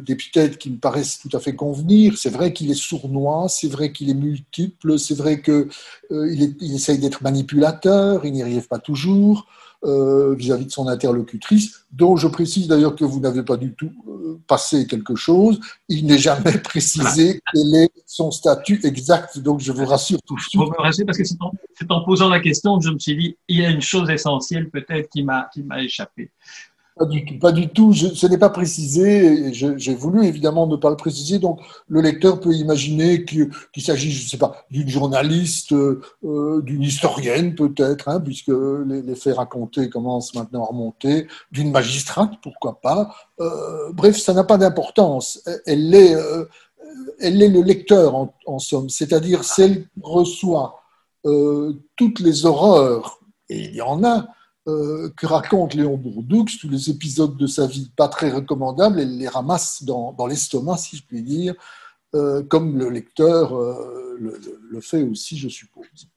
d'épithètes 0.00 0.56
qui 0.58 0.70
me 0.70 0.78
paraissent 0.78 1.18
tout 1.18 1.34
à 1.36 1.40
fait 1.40 1.54
convenir. 1.54 2.16
C'est 2.16 2.30
vrai 2.30 2.52
qu'il 2.52 2.70
est 2.70 2.80
sournois, 2.80 3.46
c'est 3.48 3.68
vrai 3.68 3.92
qu'il 3.92 4.08
est 4.08 4.14
multiple, 4.14 4.98
c'est 4.98 5.16
vrai 5.16 5.42
qu'il 5.42 5.68
euh, 6.12 6.54
essaye 6.60 6.98
d'être 6.98 7.22
manipulateur, 7.22 8.24
il 8.24 8.32
n'y 8.32 8.42
arrive 8.42 8.66
pas 8.66 8.78
toujours. 8.78 9.46
Euh, 9.84 10.34
vis-à-vis 10.34 10.66
de 10.66 10.70
son 10.70 10.88
interlocutrice, 10.88 11.84
dont 11.92 12.16
je 12.16 12.28
précise 12.28 12.68
d'ailleurs 12.68 12.96
que 12.96 13.04
vous 13.04 13.20
n'avez 13.20 13.42
pas 13.42 13.56
du 13.56 13.74
tout 13.74 13.92
euh, 14.08 14.40
passé 14.46 14.86
quelque 14.86 15.14
chose. 15.14 15.60
Il 15.88 16.06
n'est 16.06 16.18
jamais 16.18 16.58
précisé 16.64 17.40
quel 17.52 17.74
est 17.74 17.90
son 18.06 18.30
statut 18.30 18.80
exact, 18.84 19.38
donc 19.38 19.60
je 19.60 19.72
vous 19.72 19.84
rassure 19.84 20.18
tout 20.26 20.36
de 20.36 20.40
suite. 20.40 20.60
Vous 20.60 20.66
me 20.66 20.82
rassurez 20.82 21.04
parce 21.04 21.18
que 21.18 21.24
c'est 21.24 21.36
en, 21.40 21.52
en, 21.94 22.04
posant 22.04 22.28
la 22.28 22.40
question 22.40 22.78
que 22.78 22.84
je 22.84 22.90
me 22.90 22.98
suis 22.98 23.16
dit, 23.16 23.36
il 23.48 23.60
y 23.60 23.64
a 23.64 23.70
une 23.70 23.82
chose 23.82 24.08
essentielle 24.10 24.70
peut-être 24.70 25.10
qui 25.10 25.22
m'a 25.22 25.48
échappé. 25.82 26.30
Pas 26.96 27.50
du 27.50 27.68
tout. 27.70 27.92
Ce 27.92 28.26
n'est 28.28 28.38
pas 28.38 28.50
précisé. 28.50 29.52
J'ai 29.52 29.94
voulu 29.94 30.26
évidemment 30.26 30.68
ne 30.68 30.76
pas 30.76 30.90
le 30.90 30.96
préciser. 30.96 31.40
Donc, 31.40 31.60
le 31.88 32.00
lecteur 32.00 32.38
peut 32.38 32.52
imaginer 32.52 33.24
qu'il 33.24 33.50
s'agit, 33.78 34.12
je 34.12 34.22
ne 34.24 34.28
sais 34.28 34.38
pas, 34.38 34.64
d'une 34.70 34.88
journaliste, 34.88 35.72
euh, 35.72 36.62
d'une 36.62 36.82
historienne 36.82 37.56
peut-être, 37.56 38.08
hein, 38.08 38.20
puisque 38.20 38.52
les, 38.86 39.14
faits 39.16 39.36
racontés 39.36 39.90
commencent 39.90 40.34
maintenant 40.34 40.62
à 40.62 40.66
remonter, 40.68 41.26
d'une 41.50 41.72
magistrate, 41.72 42.30
pourquoi 42.42 42.80
pas. 42.80 43.12
Euh, 43.40 43.90
bref, 43.92 44.16
ça 44.16 44.32
n'a 44.32 44.44
pas 44.44 44.56
d'importance. 44.56 45.42
Elle 45.66 45.92
est, 45.94 46.14
euh, 46.14 46.44
le 47.18 47.62
lecteur 47.62 48.14
en, 48.14 48.34
en 48.46 48.60
somme, 48.60 48.88
c'est-à-dire 48.88 49.42
celle 49.42 49.82
qui 49.82 50.00
reçoit 50.00 50.80
toutes 51.96 52.20
les 52.20 52.44
horreurs, 52.44 53.18
et 53.48 53.58
il 53.58 53.74
y 53.74 53.80
en 53.80 54.04
a, 54.04 54.26
euh, 54.66 55.10
que 55.14 55.26
raconte 55.26 55.74
Léon 55.74 55.98
Bourdoux, 55.98 56.46
tous 56.58 56.70
les 56.70 56.88
épisodes 56.88 57.36
de 57.36 57.46
sa 57.46 57.66
vie 57.66 57.90
pas 57.94 58.08
très 58.08 58.30
recommandables, 58.30 58.98
elle 58.98 59.18
les 59.18 59.28
ramasse 59.28 59.82
dans, 59.82 60.26
l'estomac, 60.26 60.78
si 60.78 60.96
je 60.96 61.02
puis 61.02 61.22
dire, 61.22 61.54
euh, 62.14 62.42
comme 62.42 62.78
le 62.78 62.88
lecteur 62.88 63.54
euh, 63.54 64.16
le, 64.18 64.80
fait 64.80 65.02
aussi, 65.02 65.36
je 65.36 65.50
suppose. 65.50 66.08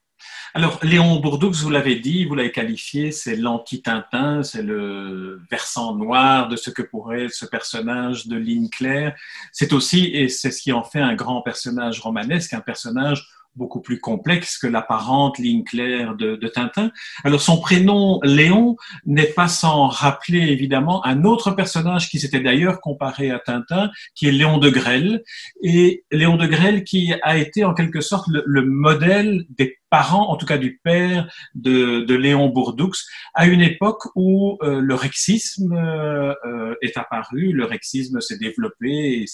Alors, 0.53 0.79
Léon 0.81 1.19
Bourdoux, 1.19 1.51
vous 1.51 1.69
l'avez 1.69 1.99
dit, 1.99 2.23
vous 2.23 2.35
l'avez 2.35 2.53
qualifié, 2.53 3.11
c'est 3.11 3.35
l'anti-Tintin, 3.35 4.43
c'est 4.43 4.63
le 4.63 5.41
versant 5.51 5.95
noir 5.95 6.47
de 6.47 6.55
ce 6.55 6.69
que 6.69 6.81
pourrait 6.81 7.25
être 7.25 7.33
ce 7.33 7.45
personnage 7.45 8.27
de 8.27 8.37
ligne 8.37 8.69
claire. 8.69 9.13
C'est 9.51 9.73
aussi, 9.73 10.05
et 10.05 10.29
c'est 10.29 10.51
ce 10.51 10.61
qui 10.61 10.71
en 10.71 10.85
fait 10.85 11.01
un 11.01 11.15
grand 11.15 11.41
personnage 11.41 11.99
romanesque, 11.99 12.53
un 12.53 12.61
personnage 12.61 13.27
beaucoup 13.57 13.81
plus 13.81 13.99
complexe 13.99 14.57
que 14.57 14.67
l'apparente 14.67 15.39
ligne 15.39 15.63
claire 15.63 16.15
de, 16.15 16.35
de, 16.35 16.47
Tintin. 16.47 16.91
Alors 17.23 17.41
son 17.41 17.59
prénom 17.59 18.19
Léon 18.23 18.77
n'est 19.05 19.25
pas 19.25 19.47
sans 19.47 19.87
rappeler 19.87 20.39
évidemment 20.49 21.05
un 21.05 21.23
autre 21.25 21.51
personnage 21.51 22.09
qui 22.09 22.19
s'était 22.19 22.39
d'ailleurs 22.39 22.79
comparé 22.79 23.31
à 23.31 23.39
Tintin, 23.39 23.89
qui 24.15 24.27
est 24.27 24.31
Léon 24.31 24.59
de 24.59 24.69
Grelle. 24.69 25.23
Et 25.61 26.05
Léon 26.11 26.37
de 26.37 26.45
Grelle 26.45 26.83
qui 26.83 27.13
a 27.23 27.37
été 27.37 27.65
en 27.65 27.73
quelque 27.73 28.01
sorte 28.01 28.27
le, 28.29 28.61
modèle 28.61 29.45
des 29.49 29.77
parents, 29.89 30.29
en 30.29 30.35
tout 30.35 30.45
cas 30.45 30.57
du 30.57 30.79
père 30.83 31.31
de, 31.55 32.01
de 32.01 32.15
Léon 32.15 32.49
Bourdoux, 32.49 32.91
à 33.33 33.47
une 33.47 33.61
époque 33.61 34.03
où 34.15 34.57
euh, 34.61 34.81
le 34.81 34.95
rexisme 34.95 35.73
euh, 35.73 36.75
est 36.81 36.97
apparu, 36.97 37.53
le 37.53 37.65
rexisme 37.65 38.19
s'est 38.19 38.37
développé 38.37 39.25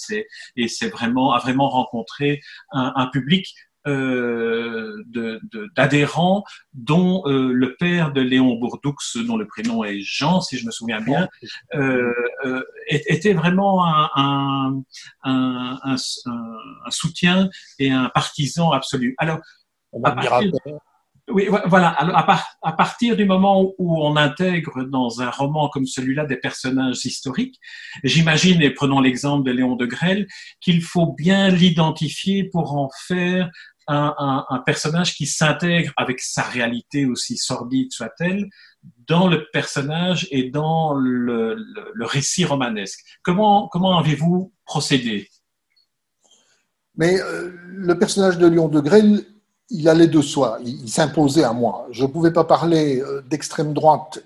et 0.55 0.67
c'est 0.67 0.89
vraiment 0.89 1.33
a 1.33 1.39
vraiment 1.39 1.69
rencontré 1.69 2.41
un, 2.71 2.93
un 2.95 3.07
public 3.07 3.53
euh, 3.53 3.72
d'adhérents 5.75 6.43
dont 6.73 7.23
euh, 7.25 7.51
le 7.51 7.75
père 7.75 8.13
de 8.13 8.21
Léon 8.21 8.55
Bourdoux, 8.55 8.95
dont 9.27 9.37
le 9.37 9.47
prénom 9.47 9.83
est 9.83 9.99
Jean, 9.99 10.41
si 10.41 10.57
je 10.57 10.65
me 10.65 10.71
souviens 10.71 11.01
bien, 11.01 11.27
euh, 11.75 12.13
euh 12.45 12.63
était 12.87 13.33
vraiment 13.33 13.85
un, 13.85 14.09
un, 14.15 14.83
un, 15.23 15.95
un, 16.25 16.91
soutien 16.91 17.49
et 17.79 17.91
un 17.91 18.09
partisan 18.09 18.71
absolu. 18.71 19.15
Alors, 19.17 19.39
à 20.03 20.11
partir, 20.11 20.51
oui, 21.29 21.47
voilà. 21.67 21.95
à, 22.61 22.71
partir 22.73 23.15
du 23.15 23.23
moment 23.23 23.73
où 23.77 24.03
on 24.03 24.17
intègre 24.17 24.83
dans 24.83 25.21
un 25.21 25.29
roman 25.29 25.69
comme 25.69 25.85
celui-là 25.85 26.25
des 26.25 26.35
personnages 26.35 27.05
historiques, 27.05 27.59
j'imagine, 28.03 28.61
et 28.61 28.71
prenons 28.71 28.99
l'exemple 28.99 29.45
de 29.45 29.51
Léon 29.51 29.77
de 29.77 29.85
Grelle, 29.85 30.27
qu'il 30.59 30.81
faut 30.81 31.13
bien 31.13 31.47
l'identifier 31.47 32.43
pour 32.43 32.75
en 32.75 32.89
faire 33.07 33.49
un, 33.87 34.63
personnage 34.65 35.15
qui 35.15 35.25
s'intègre 35.25 35.91
avec 35.97 36.19
sa 36.19 36.43
réalité 36.43 37.05
aussi 37.05 37.37
sordide 37.37 37.91
soit-elle 37.91 38.49
dans 39.07 39.27
le 39.27 39.45
personnage 39.51 40.27
et 40.31 40.49
dans 40.49 40.93
le, 40.93 41.55
récit 42.01 42.45
romanesque. 42.45 42.99
Comment, 43.23 43.69
avez-vous 43.99 44.53
procédé? 44.65 45.29
Mais 46.95 47.19
euh, 47.19 47.51
le 47.65 47.97
personnage 47.97 48.37
de 48.37 48.45
Léon 48.45 48.67
de 48.67 48.79
Grelle, 48.79 49.25
il 49.69 49.89
allait 49.89 50.07
de 50.07 50.21
soi, 50.21 50.59
il, 50.63 50.87
s'imposait 50.87 51.43
à 51.43 51.53
moi. 51.53 51.87
Je 51.89 52.03
ne 52.03 52.07
pouvais 52.07 52.31
pas 52.31 52.43
parler 52.43 53.01
euh, 53.01 53.21
d'extrême 53.21 53.73
droite, 53.73 54.23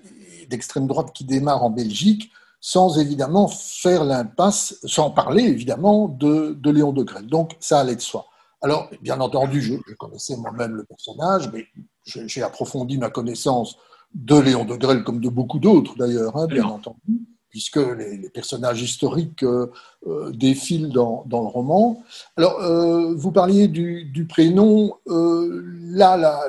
d'extrême 0.50 0.86
droite 0.86 1.12
qui 1.14 1.24
démarre 1.24 1.64
en 1.64 1.70
Belgique, 1.70 2.30
sans 2.60 2.98
évidemment 2.98 3.48
faire 3.48 4.04
l'impasse, 4.04 4.78
sans 4.84 5.10
parler 5.10 5.44
évidemment 5.44 6.08
de, 6.08 6.54
de 6.60 6.70
Léon 6.70 6.92
de 6.92 7.02
Grelle. 7.02 7.26
Donc 7.26 7.56
ça 7.60 7.80
allait 7.80 7.96
de 7.96 8.00
soi. 8.00 8.26
Alors, 8.60 8.90
bien 9.02 9.20
entendu, 9.20 9.60
je, 9.60 9.74
connaissais 9.94 10.36
moi-même 10.36 10.74
le 10.74 10.84
personnage, 10.84 11.50
mais 11.52 11.66
j'ai 12.04 12.42
approfondi 12.42 12.98
ma 12.98 13.10
connaissance 13.10 13.76
de 14.14 14.36
Léon 14.36 14.64
de 14.64 14.74
Grelle, 14.74 15.04
comme 15.04 15.20
de 15.20 15.28
beaucoup 15.28 15.60
d'autres 15.60 15.94
d'ailleurs, 15.96 16.36
hein, 16.36 16.46
bien 16.46 16.64
entendu, 16.64 17.20
puisque 17.50 17.76
les, 17.76 18.28
personnages 18.30 18.82
historiques 18.82 19.44
euh, 19.44 19.70
euh, 20.08 20.32
défilent 20.32 20.88
dans, 20.88 21.24
le 21.30 21.36
roman. 21.36 22.02
Alors, 22.36 22.58
euh, 22.60 23.14
vous 23.14 23.30
parliez 23.30 23.68
du, 23.68 24.26
prénom. 24.28 24.94
là, 25.06 26.16
la, 26.16 26.40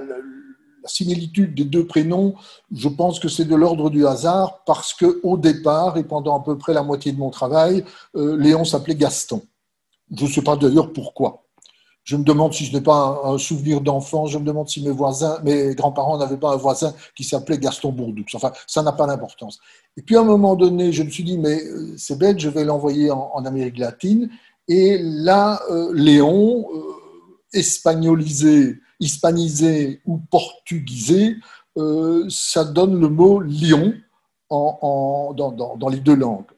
similitude 0.85 1.53
des 1.53 1.65
deux 1.65 1.85
prénoms, 1.85 2.33
je 2.73 2.89
pense 2.89 3.19
que 3.19 3.27
c'est 3.27 3.45
de 3.45 3.55
l'ordre 3.55 3.91
du 3.91 4.07
hasard, 4.07 4.63
parce 4.65 4.95
qu'au 4.95 5.37
départ, 5.37 5.97
et 5.97 6.03
pendant 6.03 6.39
à 6.39 6.43
peu 6.43 6.57
près 6.57 6.73
la 6.73 6.81
moitié 6.81 7.11
de 7.11 7.19
mon 7.19 7.29
travail, 7.29 7.83
Léon 8.15 8.65
s'appelait 8.65 8.95
Gaston. 8.95 9.43
Je 10.11 10.25
ne 10.25 10.29
sais 10.29 10.41
pas 10.41 10.55
d'ailleurs 10.55 10.91
pourquoi. 10.91 11.43
Je 12.09 12.15
me 12.15 12.23
demande 12.23 12.55
si 12.55 12.65
je 12.65 12.73
n'ai 12.73 12.81
pas 12.81 13.21
un, 13.23 13.37
souvenir 13.37 13.81
d'enfant. 13.81 14.25
Je 14.25 14.39
me 14.39 14.43
demande 14.43 14.67
si 14.67 14.81
mes 14.81 14.89
voisins, 14.89 15.37
mes 15.43 15.75
grands-parents 15.75 16.17
n'avaient 16.17 16.37
pas 16.37 16.51
un 16.51 16.55
voisin 16.55 16.91
qui 17.15 17.23
s'appelait 17.23 17.59
Gaston 17.59 17.91
Bourdoux. 17.91 18.25
Enfin, 18.33 18.51
ça 18.65 18.81
n'a 18.81 18.93
pas 18.93 19.05
d'importance. 19.05 19.59
Et 19.95 20.01
puis 20.01 20.15
à 20.15 20.21
un 20.21 20.23
moment 20.23 20.55
donné, 20.55 20.91
je 20.91 21.03
me 21.03 21.11
suis 21.11 21.23
dit, 21.23 21.37
mais 21.37 21.63
euh, 21.63 21.93
c'est 21.97 22.17
bête, 22.17 22.39
je 22.39 22.49
vais 22.49 22.63
l'envoyer 22.63 23.11
en, 23.11 23.45
Amérique 23.45 23.77
latine. 23.77 24.27
Et 24.67 24.97
là, 24.97 25.61
euh, 25.69 25.91
Léon, 25.93 26.65
euh, 26.73 26.81
espagnolisé, 27.53 28.79
hispanisé 28.99 30.01
ou 30.07 30.17
portugisé, 30.17 31.35
ça 32.29 32.63
donne 32.63 32.99
le 32.99 33.07
mot 33.07 33.39
Lion 33.39 33.93
en, 34.49 35.35
dans, 35.35 35.89
les 35.89 35.99
deux 35.99 36.15
langues. 36.15 36.49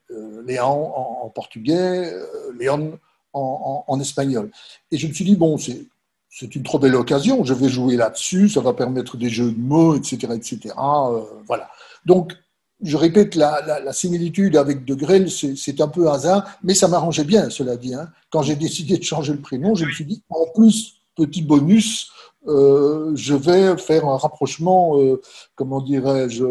Léon 0.47 0.93
en, 0.95 1.29
portugais, 1.29 2.09
Léon 2.57 2.97
en, 3.33 3.99
espagnol. 3.99 4.51
Et 4.91 4.97
je 4.97 5.07
me 5.07 5.13
suis 5.13 5.25
dit, 5.25 5.35
bon, 5.35 5.57
c'est 5.57 6.55
une 6.55 6.63
trop 6.63 6.79
belle 6.79 6.95
occasion, 6.95 7.43
je 7.43 7.53
vais 7.53 7.69
jouer 7.69 7.95
là-dessus, 7.95 8.49
ça 8.49 8.61
va 8.61 8.73
permettre 8.73 9.17
des 9.17 9.29
jeux 9.29 9.51
de 9.51 9.59
mots, 9.59 9.95
etc. 9.95 10.33
etc. 10.33 10.75
Euh, 10.77 11.21
voilà. 11.45 11.69
Donc, 12.05 12.33
je 12.81 12.97
répète, 12.97 13.35
la, 13.35 13.93
similitude 13.93 14.57
avec 14.57 14.85
De 14.85 14.95
Grelle, 14.95 15.29
c'est 15.29 15.81
un 15.81 15.87
peu 15.87 16.09
hasard, 16.09 16.57
mais 16.63 16.73
ça 16.73 16.87
m'arrangeait 16.87 17.23
bien, 17.23 17.49
cela 17.49 17.77
dit. 17.77 17.93
Hein. 17.93 18.09
Quand 18.31 18.41
j'ai 18.41 18.55
décidé 18.55 18.97
de 18.97 19.03
changer 19.03 19.33
le 19.33 19.41
prénom, 19.41 19.75
je 19.75 19.85
me 19.85 19.91
suis 19.91 20.05
dit, 20.05 20.23
en 20.29 20.47
plus, 20.55 20.95
petit 21.15 21.43
bonus, 21.43 22.11
euh, 22.47 23.11
je 23.15 23.35
vais 23.35 23.77
faire 23.77 24.07
un 24.07 24.17
rapprochement, 24.17 24.99
euh, 24.99 25.21
comment 25.55 25.81
dirais-je, 25.81 26.43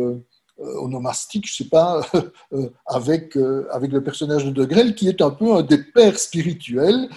onomastique, 0.61 1.49
je 1.49 1.55
sais 1.55 1.69
pas, 1.69 2.03
euh, 2.53 2.71
avec, 2.87 3.37
euh, 3.37 3.67
avec 3.73 3.93
le 3.93 4.03
personnage 4.03 4.45
de 4.45 4.51
De 4.51 4.65
Grelle, 4.65 4.95
qui 4.95 5.09
est 5.09 5.23
un 5.23 5.31
peu 5.31 5.55
un 5.55 5.63
des 5.63 5.79
pères 5.79 6.19
spirituels, 6.19 7.09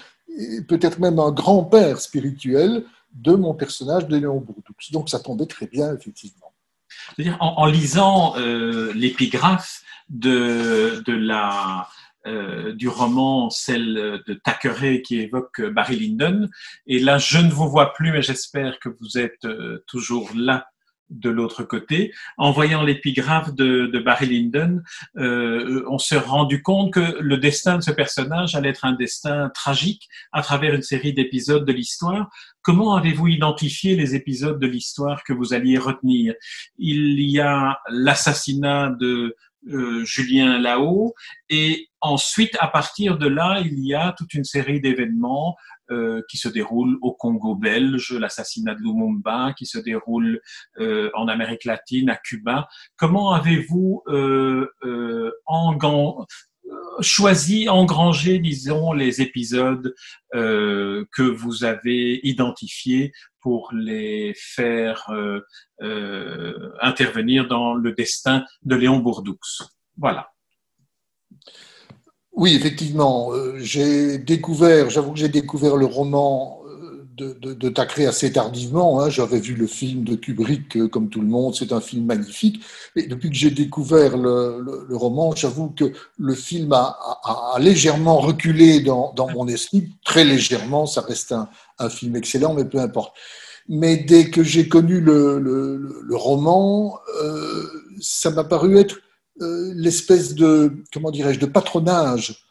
peut-être 0.68 1.00
même 1.00 1.20
un 1.20 1.32
grand-père 1.32 2.00
spirituel 2.00 2.86
de 3.14 3.34
mon 3.34 3.54
personnage 3.54 4.08
de 4.08 4.18
Léon 4.18 4.40
Bourdoux. 4.40 4.74
Donc 4.92 5.10
ça 5.10 5.20
tombait 5.20 5.46
très 5.46 5.68
bien, 5.68 5.94
effectivement. 5.94 6.54
C'est-à-dire, 7.16 7.38
en, 7.40 7.66
lisant 7.66 8.36
l'épigraphe 8.96 9.84
de, 10.10 11.04
de 11.06 11.14
la, 11.14 11.88
du 12.74 12.88
roman, 12.88 13.52
celle 13.52 14.24
de 14.26 14.34
Thackeray 14.34 15.04
qui 15.04 15.20
évoque 15.20 15.62
Barry 15.62 15.98
Lyndon. 16.00 16.50
Et 16.88 16.98
là, 16.98 17.20
je 17.20 17.38
ne 17.38 17.52
vous 17.52 17.70
vois 17.70 17.94
plus, 17.94 18.12
mais 18.12 18.24
j'espère 18.24 18.80
que 18.80 18.90
vous 18.90 19.20
êtes 19.20 19.46
toujours 19.86 20.32
là 20.36 20.66
de 21.14 21.30
l'autre 21.30 21.64
côté. 21.64 22.14
En 22.38 22.52
voyant 22.52 22.84
l'épigraphe 22.84 23.54
de, 23.54 24.00
Barry 24.04 24.28
Lyndon, 24.28 24.82
euh, 25.18 25.84
on 25.88 25.98
s'est 25.98 26.18
rendu 26.18 26.62
compte 26.62 26.94
que 26.94 27.18
le 27.20 27.38
destin 27.38 27.78
de 27.78 27.84
ce 27.84 27.92
personnage 27.92 28.56
allait 28.56 28.70
être 28.70 28.86
un 28.86 28.94
destin 28.94 29.50
tragique 29.50 30.10
à 30.32 30.42
travers 30.42 30.74
une 30.74 30.82
série 30.82 31.14
d'épisodes 31.14 31.66
de 31.66 31.72
l'histoire. 31.72 32.30
Comment 32.62 32.96
avez-vous 32.96 33.28
identifié 33.28 33.96
les 33.96 34.16
épisodes 34.16 34.60
de 34.60 34.68
l'histoire 34.68 35.24
que 35.24 35.34
vous 35.34 35.54
alliez 35.54 35.78
retenir? 35.78 36.34
Il 36.78 37.20
y 37.20 37.40
a 37.40 37.80
l'assassinat 37.90 38.96
de 39.00 39.36
euh, 39.72 40.04
Julien 40.06 40.60
Lao. 40.60 41.14
Et 41.50 41.90
ensuite, 42.02 42.56
à 42.60 42.68
partir 42.68 43.18
de 43.18 43.28
là, 43.28 43.62
il 43.64 43.86
y 43.86 43.94
a 43.94 44.14
toute 44.18 44.34
une 44.34 44.44
série 44.44 44.82
d'événements 44.82 45.56
euh, 45.92 46.22
qui 46.30 46.38
se 46.38 46.48
déroulent 46.48 46.98
au 47.02 47.12
Congo 47.12 47.56
belge, 47.56 48.14
l'assassinat 48.14 48.74
de 48.74 48.80
Lumumba, 48.80 49.54
qui 49.58 49.66
se 49.66 49.78
déroule 49.78 50.40
euh, 50.80 51.12
en 51.14 51.28
Amérique 51.28 51.66
latine, 51.66 52.10
à 52.10 52.16
Cuba. 52.16 52.70
Comment 52.96 53.34
avez-vous 53.34 54.02
euh, 54.08 54.68
euh 54.86 55.32
choisi, 57.02 57.68
engrangé, 57.68 58.40
disons, 58.40 58.94
les 58.94 59.22
épisodes 59.22 59.94
que 60.32 61.22
vous 61.22 61.64
avez 61.64 62.20
identifiés 62.24 63.12
pour 63.44 63.70
les 63.74 64.34
faire 64.36 65.12
intervenir 66.82 67.48
dans 67.48 67.76
le 67.76 67.92
destin 67.92 68.46
de 68.64 68.76
Léon 68.76 69.00
Bourdoux 69.00 69.38
Voilà. 69.98 70.34
Oui, 72.36 72.56
effectivement. 72.56 73.32
Euh, 73.32 73.58
j'ai 73.60 74.18
découvert, 74.18 74.90
j'avoue 74.90 75.14
que 75.14 75.20
j'ai 75.20 75.30
découvert 75.30 75.76
le 75.76 75.86
roman 75.86 76.63
euh, 76.63 76.63
de, 77.16 77.34
de, 77.34 77.54
de 77.54 78.06
assez 78.08 78.32
tardivement. 78.32 79.02
Hein. 79.02 79.10
J'avais 79.10 79.40
vu 79.40 79.56
le 79.56 79.68
film 79.68 80.04
de 80.04 80.16
Kubrick 80.16 80.78
euh, 80.78 80.88
comme 80.88 81.10
tout 81.10 81.22
le 81.22 81.28
monde, 81.28 81.56
c'est 81.56 81.72
un 81.72 81.82
film 81.82 82.06
magnifique. 82.06 82.64
Et 82.96 83.08
depuis 83.08 83.30
que 83.30 83.36
j'ai 83.36 83.52
découvert 83.52 84.18
le, 84.18 84.64
le, 84.88 84.96
roman, 84.96 85.36
j'avoue 85.36 85.70
que 85.70 85.94
le 86.18 86.36
film 86.36 86.72
a, 86.74 86.98
a, 87.24 87.54
a 87.56 87.60
légèrement 87.60 88.20
reculé 88.20 88.80
dans, 88.80 89.14
dans, 89.14 89.30
mon 89.30 89.48
esprit, 89.48 89.90
très 90.04 90.24
légèrement. 90.24 90.86
Ça 90.86 91.02
reste 91.02 91.32
un, 91.32 91.50
un, 91.80 91.90
film 91.90 92.16
excellent, 92.16 92.54
mais 92.54 92.66
peu 92.66 92.80
importe. 92.80 93.16
Mais 93.70 93.98
dès 93.98 94.30
que 94.30 94.44
j'ai 94.44 94.68
connu 94.68 95.00
le, 95.00 95.40
le 95.40 96.16
roman, 96.16 97.00
euh, 97.22 97.64
ça 98.02 98.30
m'a 98.32 98.44
paru 98.44 98.78
être 98.78 98.98
euh, 99.42 99.74
l'espèce 99.76 100.36
de, 100.36 100.72
comment 100.94 101.10
dirais-je, 101.10 101.40
de 101.40 101.48
patronage 101.48 102.44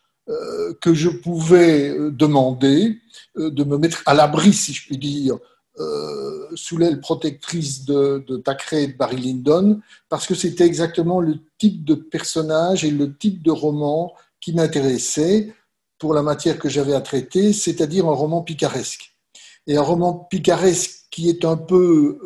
que 0.80 0.94
je 0.94 1.08
pouvais 1.08 1.90
euh, 1.90 2.10
demander, 2.10 2.98
de 3.36 3.64
me 3.64 3.78
mettre 3.78 4.02
à 4.06 4.14
l'abri, 4.14 4.52
si 4.52 4.72
je 4.72 4.86
puis 4.86 4.98
dire, 4.98 5.38
sous 6.54 6.76
l'aile 6.76 7.00
protectrice 7.00 7.86
de, 7.86 8.22
de 8.28 8.42
et 8.72 8.86
de 8.88 8.96
Barry 8.96 9.16
Lyndon, 9.16 9.80
parce 10.10 10.26
que 10.26 10.34
c'était 10.34 10.66
exactement 10.66 11.18
le 11.20 11.38
type 11.58 11.84
de 11.84 11.94
personnage 11.94 12.84
et 12.84 12.90
le 12.90 13.16
type 13.16 13.42
de 13.42 13.50
roman 13.50 14.12
qui 14.40 14.52
m'intéressait 14.52 15.54
pour 15.98 16.12
la 16.12 16.22
matière 16.22 16.58
que 16.58 16.68
j'avais 16.68 16.94
à 16.94 17.00
traiter, 17.00 17.52
c'est-à-dire 17.54 18.06
un 18.06 18.14
roman 18.14 18.42
picaresque. 18.42 19.14
Et 19.66 19.76
un 19.76 19.82
roman 19.82 20.12
picaresque 20.30 21.06
qui 21.10 21.30
est 21.30 21.44
un 21.44 21.56
peu 21.56 22.18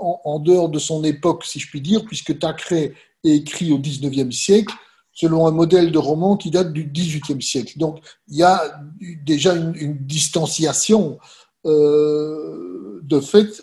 en, 0.00 0.38
dehors 0.38 0.68
de 0.68 0.78
son 0.78 1.02
époque, 1.04 1.44
si 1.44 1.58
je 1.58 1.68
puis 1.68 1.80
dire, 1.80 2.04
puisque 2.04 2.38
Thackeray 2.38 2.94
écrit 3.24 3.72
au 3.72 3.78
XIXe 3.78 4.34
siècle 4.34 4.74
selon 5.14 5.46
un 5.46 5.52
modèle 5.52 5.92
de 5.92 5.98
roman 5.98 6.36
qui 6.36 6.50
date 6.50 6.72
du 6.72 6.84
XVIIIe 6.84 7.40
siècle. 7.40 7.78
Donc 7.78 8.00
il 8.28 8.36
y 8.36 8.42
a 8.42 8.80
déjà 9.24 9.54
une, 9.54 9.96
distanciation 10.00 11.18
euh, 11.64 13.00
de 13.02 13.20
fait 13.20 13.62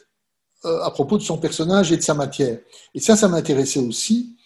euh, 0.65 0.81
à 0.81 0.91
propos 0.91 1.17
de 1.17 1.23
son 1.23 1.37
personnage 1.37 1.91
et 1.91 1.97
de 1.97 2.01
sa 2.01 2.13
matière. 2.13 2.57
Et 2.95 2.99
ça, 2.99 3.15
ça 3.15 3.27
m'intéressait 3.27 3.81
aussi. 3.81 4.37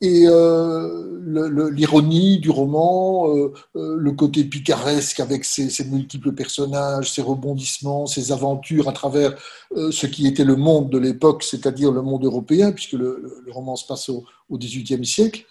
Et 0.00 0.26
euh, 0.26 1.70
l'ironie 1.72 2.38
du 2.38 2.50
roman, 2.50 3.26
le 3.74 4.12
côté 4.12 4.44
picaresque 4.44 5.18
avec 5.18 5.44
ses, 5.44 5.84
multiples 5.86 6.32
personnages, 6.32 7.12
ses 7.12 7.22
rebondissements, 7.22 8.06
ses 8.06 8.30
aventures 8.30 8.88
à 8.88 8.92
travers 8.92 9.36
ce 9.74 10.06
qui 10.06 10.28
était 10.28 10.44
le 10.44 10.54
monde 10.54 10.88
de 10.88 10.98
l'époque, 10.98 11.42
c'est-à-dire 11.42 11.90
le 11.90 12.02
monde 12.02 12.24
européen, 12.24 12.70
puisque 12.70 12.92
le, 12.92 13.42
le, 13.44 13.52
roman 13.52 13.74
se 13.74 13.86
passe 13.86 14.08
au 14.08 14.24
XVIIIe 14.52 15.04
siècle. 15.04 15.44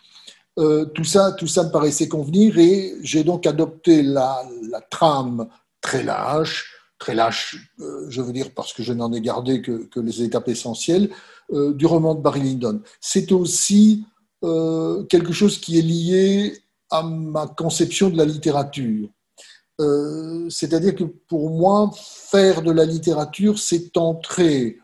Euh, 0.57 0.85
tout 0.85 1.03
ça, 1.03 1.33
tout 1.33 1.47
ça 1.47 1.63
me 1.63 1.71
paraissait 1.71 2.07
convenir 2.07 2.57
et 2.57 2.95
j'ai 3.01 3.23
donc 3.23 3.45
adopté 3.45 4.01
la, 4.01 4.43
trame 4.89 5.47
très 5.81 6.03
lâche, 6.03 6.73
très 6.97 7.13
lâche, 7.13 7.71
je 8.09 8.21
veux 8.21 8.33
dire 8.33 8.51
parce 8.55 8.73
que 8.73 8.81
je 8.81 8.91
n'en 8.93 9.13
ai 9.13 9.21
gardé 9.21 9.61
que, 9.61 9.99
les 9.99 10.23
étapes 10.23 10.47
essentielles 10.47 11.09
du 11.51 11.85
roman 11.85 12.15
de 12.15 12.21
Barry 12.21 12.41
Lyndon. 12.41 12.81
C'est 12.99 13.31
aussi 13.31 14.03
euh, 14.43 15.03
quelque 15.05 15.33
chose 15.33 15.59
qui 15.59 15.79
est 15.79 15.81
lié 15.81 16.61
à 16.91 17.01
ma 17.01 17.47
conception 17.47 18.09
de 18.09 18.17
la 18.17 18.25
littérature. 18.25 19.09
Euh, 19.79 20.47
c'est-à-dire 20.49 20.95
que 20.95 21.03
pour 21.03 21.49
moi, 21.49 21.91
faire 21.95 22.61
de 22.61 22.71
la 22.71 22.85
littérature, 22.85 23.57
c'est 23.57 23.97
entrer 23.97 24.77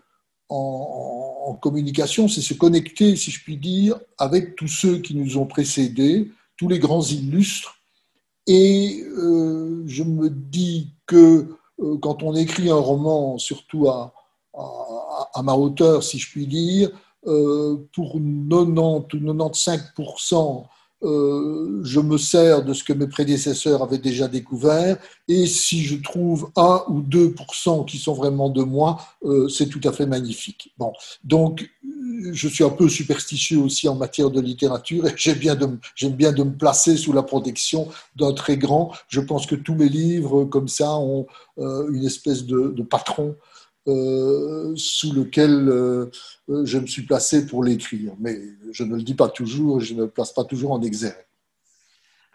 en, 0.50 1.58
communication, 1.62 2.28
c'est 2.28 2.42
se 2.42 2.54
connecter, 2.54 3.16
si 3.16 3.32
je 3.32 3.42
puis 3.42 3.58
dire, 3.58 4.00
avec 4.18 4.56
tous 4.56 4.68
ceux 4.68 4.98
qui 4.98 5.16
nous 5.16 5.38
ont 5.38 5.46
précédés, 5.46 6.30
tous 6.58 6.68
les 6.68 6.80
grands 6.80 7.04
illustres. 7.04 7.76
Et 8.48 9.04
euh, 9.18 9.84
je 9.86 10.04
me 10.04 10.30
dis 10.30 10.90
que 11.06 11.56
euh, 11.80 11.98
quand 12.00 12.24
on 12.24 12.36
écrit 12.36 12.70
un 12.70 12.76
roman, 12.76 13.38
surtout 13.38 13.88
à, 13.88 14.14
ma 15.42 15.54
hauteur, 15.54 16.04
si 16.04 16.20
je 16.20 16.30
puis 16.30 16.48
dire, 16.48 16.92
euh, 17.28 17.78
pour 17.94 18.14
90 18.14 19.16
ou 19.16 19.34
95%, 19.34 20.66
euh, 21.04 21.82
je 21.84 22.00
me 22.00 22.18
sers 22.18 22.64
de 22.64 22.74
ce 22.74 22.84
que 22.84 22.94
mes 22.94 23.08
prédécesseurs 23.08 23.84
avaient 23.84 23.98
déjà 23.98 24.28
découvert, 24.28 24.98
et 25.28 25.46
si 25.46 25.84
je 25.84 25.96
trouve 25.96 26.52
1 26.56 26.84
ou 26.90 27.02
2% 27.02 27.86
qui 27.86 27.98
sont 27.98 28.14
vraiment 28.14 28.50
de 28.50 28.64
moi, 28.64 29.00
euh, 29.24 29.48
c'est 29.48 29.68
tout 29.68 29.82
à 29.84 29.92
fait 29.92 30.06
magnifique. 30.06 30.74
Bon, 30.78 30.94
donc 31.24 31.70
je 32.32 32.48
suis 32.48 32.64
un 32.64 32.70
peu 32.70 32.88
superstitieux 32.88 33.60
aussi 33.60 33.88
en 33.90 33.96
matière 33.96 34.30
de 34.30 34.40
littérature, 34.40 35.08
et 35.08 35.14
j'aime 35.16 35.38
bien, 35.38 35.56
bien, 35.56 36.32
de 36.32 36.44
me 36.44 36.56
placer 36.56 36.96
sous 36.98 37.14
la 37.14 37.24
protection 37.24 37.88
d'un 38.16 38.34
très 38.34 38.58
grand. 38.58 38.92
Je 39.10 39.20
pense 39.20 39.46
que 39.46 39.56
tous 39.56 39.76
mes 39.76 39.90
livres, 39.90 40.46
comme 40.46 40.68
ça, 40.68 40.96
ont 40.96 41.28
une 41.58 42.06
espèce 42.06 42.46
de, 42.46 42.70
de 42.70 42.84
patron 42.84 43.36
euh, 43.36 43.53
sous 43.86 45.14
lequel 45.14 45.68
euh, 45.70 46.10
je 46.48 46.78
me 46.78 46.88
suis 46.88 47.04
placé 47.04 47.46
pour 47.46 47.64
l'écrire. 47.64 48.14
Mais 48.20 48.40
je 48.72 48.84
ne 48.84 48.96
le 48.96 49.04
dis 49.04 49.16
pas 49.16 49.30
toujours, 49.30 49.80
je 49.80 49.94
ne 49.94 50.04
le 50.04 50.10
place 50.10 50.34
pas 50.34 50.44
toujours 50.44 50.72
en 50.72 50.82
exergue. 50.82 51.26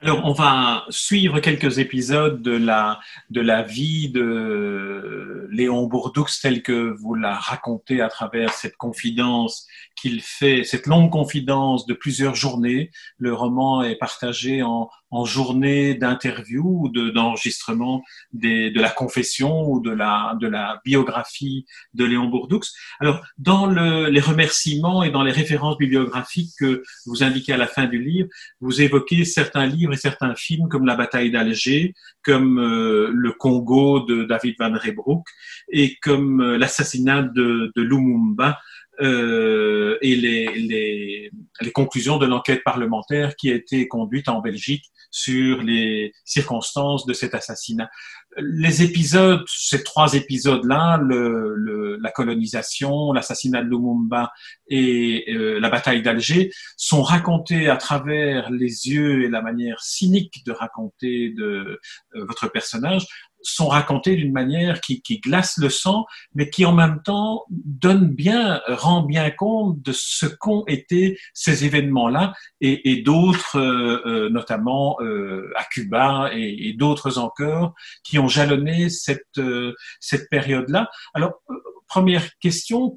Alors, 0.00 0.20
on 0.24 0.32
va 0.32 0.84
suivre 0.90 1.40
quelques 1.40 1.78
épisodes 1.78 2.40
de 2.40 2.52
la, 2.52 3.00
de 3.30 3.40
la 3.40 3.64
vie 3.64 4.10
de 4.10 5.48
Léon 5.50 5.88
Bourdoux 5.88 6.26
tel 6.40 6.62
que 6.62 6.94
vous 7.00 7.14
la 7.14 7.34
racontez 7.34 8.00
à 8.00 8.08
travers 8.08 8.52
cette 8.52 8.76
confidence 8.76 9.66
qu'il 9.96 10.20
fait, 10.20 10.62
cette 10.62 10.86
longue 10.86 11.10
confidence 11.10 11.84
de 11.86 11.94
plusieurs 11.94 12.36
journées. 12.36 12.92
Le 13.16 13.34
roman 13.34 13.82
est 13.82 13.96
partagé 13.96 14.62
en, 14.62 14.88
en 15.10 15.24
journées 15.24 15.94
d'interview 15.94 16.84
ou 16.84 16.88
d'enregistrement 16.88 18.02
de, 18.32 18.72
de 18.72 18.80
la 18.80 18.90
confession 18.90 19.68
ou 19.68 19.80
de 19.80 19.90
la, 19.90 20.36
de 20.40 20.46
la 20.46 20.80
biographie 20.84 21.66
de 21.94 22.04
Léon 22.04 22.28
Bourdoux. 22.28 22.60
Alors, 23.00 23.24
dans 23.38 23.66
le, 23.66 24.08
les 24.08 24.20
remerciements 24.20 25.02
et 25.02 25.10
dans 25.10 25.22
les 25.22 25.32
références 25.32 25.78
bibliographiques 25.78 26.52
que 26.58 26.82
vous 27.06 27.22
indiquez 27.22 27.52
à 27.52 27.56
la 27.56 27.66
fin 27.66 27.86
du 27.86 28.02
livre, 28.02 28.28
vous 28.60 28.82
évoquez 28.82 29.24
certains 29.24 29.66
livres 29.66 29.92
et 29.92 29.96
certains 29.96 30.34
films 30.34 30.68
comme 30.68 30.86
La 30.86 30.96
bataille 30.96 31.30
d'Alger, 31.30 31.94
comme 32.22 32.58
euh, 32.58 33.10
Le 33.12 33.32
Congo 33.32 34.00
de 34.00 34.24
David 34.24 34.56
Van 34.58 34.72
Rebroek 34.72 35.24
et 35.70 35.96
comme 36.02 36.40
euh, 36.40 36.58
l'assassinat 36.58 37.22
de, 37.22 37.72
de 37.74 37.82
Lumumba 37.82 38.58
euh, 39.00 39.96
et 40.02 40.16
les, 40.16 40.52
les, 40.54 41.30
les, 41.60 41.70
conclusions 41.70 42.18
de 42.18 42.26
l'enquête 42.26 42.64
parlementaire 42.64 43.36
qui 43.36 43.50
a 43.50 43.54
été 43.54 43.86
conduite 43.86 44.28
en 44.28 44.40
Belgique 44.40 44.90
sur 45.10 45.62
les 45.62 46.12
circonstances 46.24 47.06
de 47.06 47.12
cet 47.12 47.34
assassinat. 47.34 47.88
Les 48.36 48.82
épisodes, 48.82 49.42
ces 49.48 49.82
trois 49.82 50.14
épisodes-là, 50.14 50.98
le, 50.98 51.54
le, 51.56 51.96
la 51.96 52.10
colonisation, 52.10 53.12
l'assassinat 53.12 53.62
de 53.62 53.70
Lumumba 53.70 54.32
et 54.68 55.24
euh, 55.32 55.58
la 55.58 55.70
bataille 55.70 56.02
d'Alger, 56.02 56.52
sont 56.76 57.02
racontés 57.02 57.68
à 57.68 57.76
travers 57.76 58.50
les 58.50 58.88
yeux 58.88 59.24
et 59.24 59.28
la 59.28 59.42
manière 59.42 59.80
cynique 59.80 60.44
de 60.44 60.52
raconter 60.52 61.30
de 61.30 61.80
euh, 62.14 62.24
votre 62.26 62.48
personnage 62.48 63.06
sont 63.42 63.68
racontés 63.68 64.16
d'une 64.16 64.32
manière 64.32 64.80
qui, 64.80 65.02
qui, 65.02 65.20
glace 65.20 65.58
le 65.58 65.68
sang, 65.68 66.06
mais 66.34 66.50
qui 66.50 66.64
en 66.64 66.72
même 66.72 67.02
temps 67.02 67.44
donne 67.50 68.08
bien, 68.08 68.60
rend 68.68 69.02
bien 69.02 69.30
compte 69.30 69.80
de 69.82 69.92
ce 69.92 70.26
qu'ont 70.26 70.64
été 70.66 71.18
ces 71.34 71.64
événements-là 71.64 72.34
et, 72.60 72.92
et 72.92 73.02
d'autres, 73.02 73.58
euh, 73.58 74.02
euh 74.06 74.30
notamment 74.30 74.96
euh, 75.00 75.52
à 75.56 75.64
Cuba 75.64 76.30
et, 76.32 76.68
et 76.68 76.72
d'autres 76.72 77.18
encore, 77.18 77.74
qui 78.04 78.18
ont 78.18 78.28
jalonné 78.28 78.88
cette, 78.88 79.26
euh, 79.38 79.74
cette 80.00 80.28
période-là. 80.30 80.90
Alors, 81.14 81.40
première 81.88 82.38
question, 82.38 82.94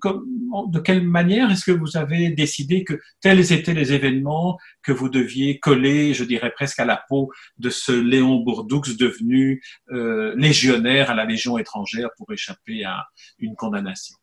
de 0.68 0.80
quelle 0.80 1.04
manière 1.04 1.50
est-ce 1.50 1.66
que 1.66 1.72
vous 1.72 1.98
avez 1.98 2.30
décidé 2.30 2.84
que 2.84 3.00
tels 3.22 3.52
étaient 3.54 3.74
les 3.74 3.94
événements 3.94 4.58
que 4.84 4.92
vous 4.92 5.10
deviez 5.10 5.60
coller, 5.60 6.14
je 6.14 6.24
dirais 6.24 6.52
presque 6.52 6.80
à 6.80 6.86
la 6.86 7.02
peau 7.10 7.32
de 7.58 7.70
ce 7.70 7.92
Léon 7.92 8.38
Bourdoux 8.38 8.82
devenu 9.00 9.64
euh, 9.92 10.36
légionnaire 10.36 11.10
à 11.10 11.16
la 11.16 11.26
Légion 11.26 11.58
étrangère 11.58 12.10
pour 12.18 12.32
échapper 12.32 12.84
à 12.84 13.06
une 13.40 13.56
condamnation? 13.56 14.16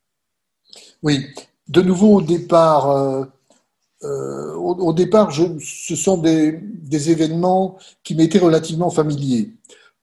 Oui, 1.02 1.26
de 1.68 1.82
nouveau 1.82 2.16
au 2.16 2.22
départ, 2.22 2.90
euh, 2.90 3.24
euh, 4.04 4.54
au, 4.54 4.92
départ, 4.92 5.32
ce 5.32 5.96
sont 5.96 6.18
des 6.18 7.10
événements 7.10 7.78
qui 8.04 8.14
m'étaient 8.14 8.38
relativement 8.38 8.90
familiers. 8.90 9.50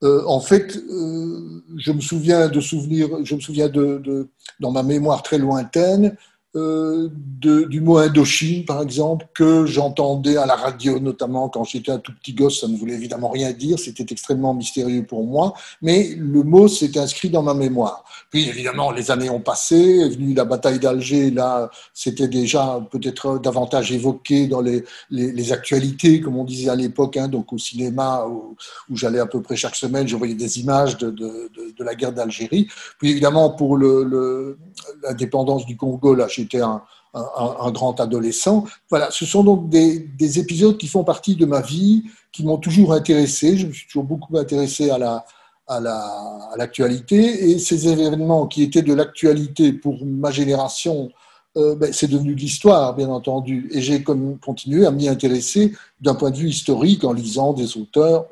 Euh, 0.05 0.23
en 0.27 0.39
fait, 0.39 0.77
euh, 0.77 1.63
je 1.77 1.91
me 1.91 1.99
souviens 1.99 2.47
de 2.47 2.59
souvenirs, 2.61 3.09
je 3.23 3.35
me 3.35 3.39
souviens 3.39 3.69
de, 3.69 4.29
dans 4.59 4.71
ma 4.71 4.83
mémoire 4.83 5.23
très 5.23 5.39
lointaine, 5.39 6.15
euh, 6.55 7.09
du 7.41 7.81
mot 7.81 7.97
Indochine, 7.97 8.63
par 8.65 8.81
exemple, 8.81 9.27
que 9.33 9.65
j'entendais 9.65 10.37
à 10.37 10.45
la 10.45 10.55
radio, 10.55 10.99
notamment 10.99 11.49
quand 11.49 11.65
j'étais 11.65 11.91
un 11.91 11.97
tout 11.97 12.13
petit 12.13 12.33
gosse, 12.33 12.61
ça 12.61 12.67
ne 12.67 12.77
voulait 12.77 12.93
évidemment 12.93 13.29
rien 13.29 13.51
dire, 13.51 13.77
c'était 13.77 14.05
extrêmement 14.09 14.53
mystérieux 14.53 15.03
pour 15.05 15.25
moi, 15.25 15.53
mais 15.81 16.15
le 16.17 16.43
mot 16.43 16.67
s'est 16.69 16.97
inscrit 16.97 17.29
dans 17.29 17.43
ma 17.43 17.53
mémoire. 17.53 18.05
Puis 18.35 18.49
évidemment, 18.49 18.91
les 18.91 19.11
années 19.11 19.29
ont 19.29 19.39
passé, 19.39 19.77
est 19.77 20.09
venue 20.09 20.33
la 20.33 20.43
bataille 20.43 20.77
d'Alger, 20.77 21.31
là, 21.31 21.69
c'était 21.93 22.27
déjà 22.27 22.85
peut-être 22.91 23.39
davantage 23.39 23.93
évoqué 23.93 24.47
dans 24.47 24.59
les, 24.59 25.53
actualités, 25.53 26.19
comme 26.19 26.35
on 26.35 26.43
disait 26.43 26.69
à 26.69 26.75
l'époque, 26.75 27.15
hein, 27.15 27.29
donc 27.29 27.53
au 27.53 27.57
cinéma, 27.57 28.25
où, 28.27 28.57
j'allais 28.93 29.21
à 29.21 29.25
peu 29.25 29.41
près 29.41 29.55
chaque 29.55 29.77
semaine, 29.77 30.05
je 30.05 30.17
voyais 30.17 30.33
des 30.33 30.59
images 30.59 30.97
de, 30.97 31.49
la 31.79 31.95
guerre 31.95 32.11
d'Algérie. 32.11 32.67
Puis 32.99 33.11
évidemment, 33.11 33.51
pour 33.51 33.77
l'indépendance 33.77 35.65
du 35.65 35.77
Congo, 35.77 36.13
là, 36.13 36.27
j'étais 36.27 36.59
un, 36.59 36.81
un, 37.13 37.71
grand 37.71 37.97
adolescent. 38.01 38.65
Voilà, 38.89 39.11
ce 39.11 39.25
sont 39.25 39.45
donc 39.45 39.69
des, 39.69 39.99
des, 39.99 40.39
épisodes 40.39 40.77
qui 40.77 40.89
font 40.89 41.05
partie 41.05 41.37
de 41.37 41.45
ma 41.45 41.61
vie, 41.61 42.03
qui 42.33 42.43
m'ont 42.43 42.57
toujours 42.57 42.91
intéressé. 42.91 43.55
Je 43.55 43.67
me 43.67 43.71
suis 43.71 43.87
toujours 43.87 44.03
beaucoup 44.03 44.37
intéressé 44.37 44.89
à 44.89 44.97
la 44.97 45.25
à 45.67 46.55
l'actualité 46.57 47.21
la, 47.21 47.47
et 47.47 47.59
ces 47.59 47.87
événements 47.87 48.47
qui 48.47 48.63
étaient 48.63 48.83
de 48.83 48.93
l'actualité 48.93 49.73
pour 49.73 50.05
ma 50.05 50.31
génération, 50.31 51.11
euh, 51.57 51.75
ben, 51.75 51.93
c'est 51.93 52.07
devenu 52.07 52.35
de 52.35 52.39
l'histoire, 52.39 52.95
bien 52.95 53.09
entendu. 53.09 53.69
Et 53.71 53.81
j'ai 53.81 54.03
continué 54.03 54.85
à 54.85 54.91
m'y 54.91 55.07
intéresser 55.07 55.73
d'un 56.01 56.13
point 56.13 56.29
de 56.31 56.37
vue 56.37 56.49
historique 56.49 57.03
en 57.03 57.13
lisant 57.13 57.53
des 57.53 57.77
auteurs. 57.77 58.25